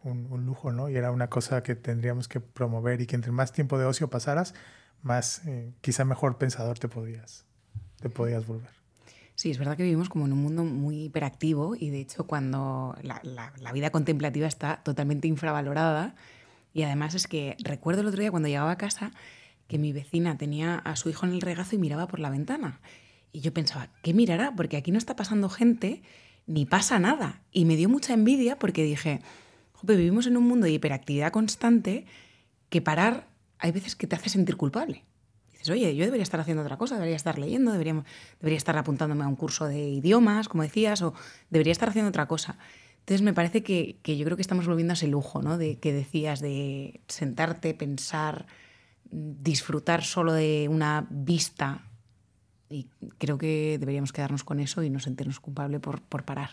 [0.06, 0.90] un, lujo, ¿no?
[0.90, 4.10] Y era una cosa que tendríamos que promover y que entre más tiempo de ocio
[4.10, 4.54] pasaras,
[5.02, 7.46] más, eh, quizá mejor pensador te podías,
[8.00, 8.70] te podías volver.
[9.36, 12.96] Sí, es verdad que vivimos como en un mundo muy hiperactivo y de hecho cuando
[13.02, 16.16] la, la, vida contemplativa está totalmente infravalorada
[16.74, 19.12] y además es que recuerdo el otro día cuando llegaba a casa
[19.68, 22.80] que mi vecina tenía a su hijo en el regazo y miraba por la ventana.
[23.34, 24.54] Y yo pensaba, ¿qué mirará?
[24.56, 26.02] Porque aquí no está pasando gente
[26.48, 27.42] ni pasa nada.
[27.52, 29.22] Y me dio mucha envidia porque dije,
[29.86, 32.06] vivimos en un mundo de hiperactividad constante
[32.70, 33.28] que parar
[33.60, 35.04] hay veces que te hace sentir culpable.
[35.52, 38.04] Dices, oye, yo debería estar haciendo otra cosa, debería estar leyendo, debería,
[38.40, 41.14] debería estar apuntándome a un curso de idiomas, como decías, o
[41.50, 42.58] debería estar haciendo otra cosa.
[43.00, 45.58] Entonces me parece que, que yo creo que estamos volviendo a ese lujo, ¿no?
[45.58, 48.48] De que decías de sentarte, pensar,
[49.12, 51.88] disfrutar solo de una vista
[52.70, 52.90] Y
[53.20, 56.50] creo que deberíamos quedarnos con eso y no sentirnos culpables por, por parar.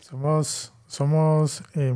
[0.00, 1.94] Somos, somos eh,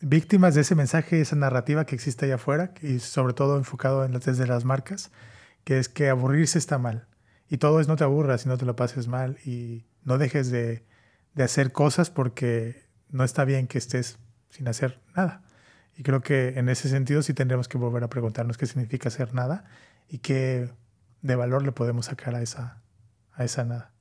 [0.00, 4.12] víctimas de ese mensaje, esa narrativa que existe allá afuera y sobre todo enfocado en,
[4.12, 5.10] desde las marcas,
[5.64, 7.06] que es que aburrirse está mal.
[7.48, 10.50] Y todo es no te aburras y no te lo pases mal y no dejes
[10.50, 10.84] de,
[11.34, 14.18] de hacer cosas porque no está bien que estés
[14.50, 15.42] sin hacer nada.
[15.96, 19.34] Y creo que en ese sentido sí tendremos que volver a preguntarnos qué significa hacer
[19.34, 19.64] nada
[20.08, 20.70] y qué
[21.22, 22.80] de valor le podemos sacar a esa,
[23.32, 23.92] a esa nada.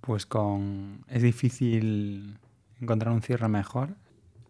[0.00, 2.38] Pues con es difícil
[2.80, 3.90] encontrar un cierre mejor.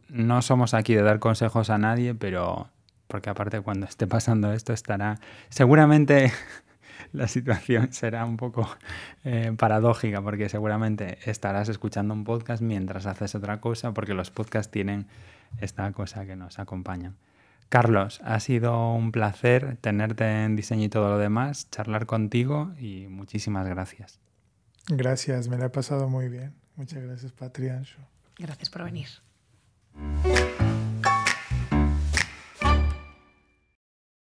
[0.09, 2.70] No somos aquí de dar consejos a nadie, pero
[3.09, 5.18] porque aparte cuando esté pasando esto estará
[5.48, 6.30] seguramente
[7.12, 8.68] la situación será un poco
[9.24, 14.70] eh, paradójica porque seguramente estarás escuchando un podcast mientras haces otra cosa porque los podcasts
[14.70, 15.06] tienen
[15.60, 17.14] esta cosa que nos acompaña.
[17.68, 23.09] Carlos, ha sido un placer tenerte en diseño y todo lo demás, charlar contigo y
[23.09, 24.20] muchísimas gracias.
[24.89, 26.55] Gracias, me la he pasado muy bien.
[26.76, 27.98] Muchas gracias, Patriancho.
[28.39, 29.09] Gracias por venir.
[30.00, 30.77] うん。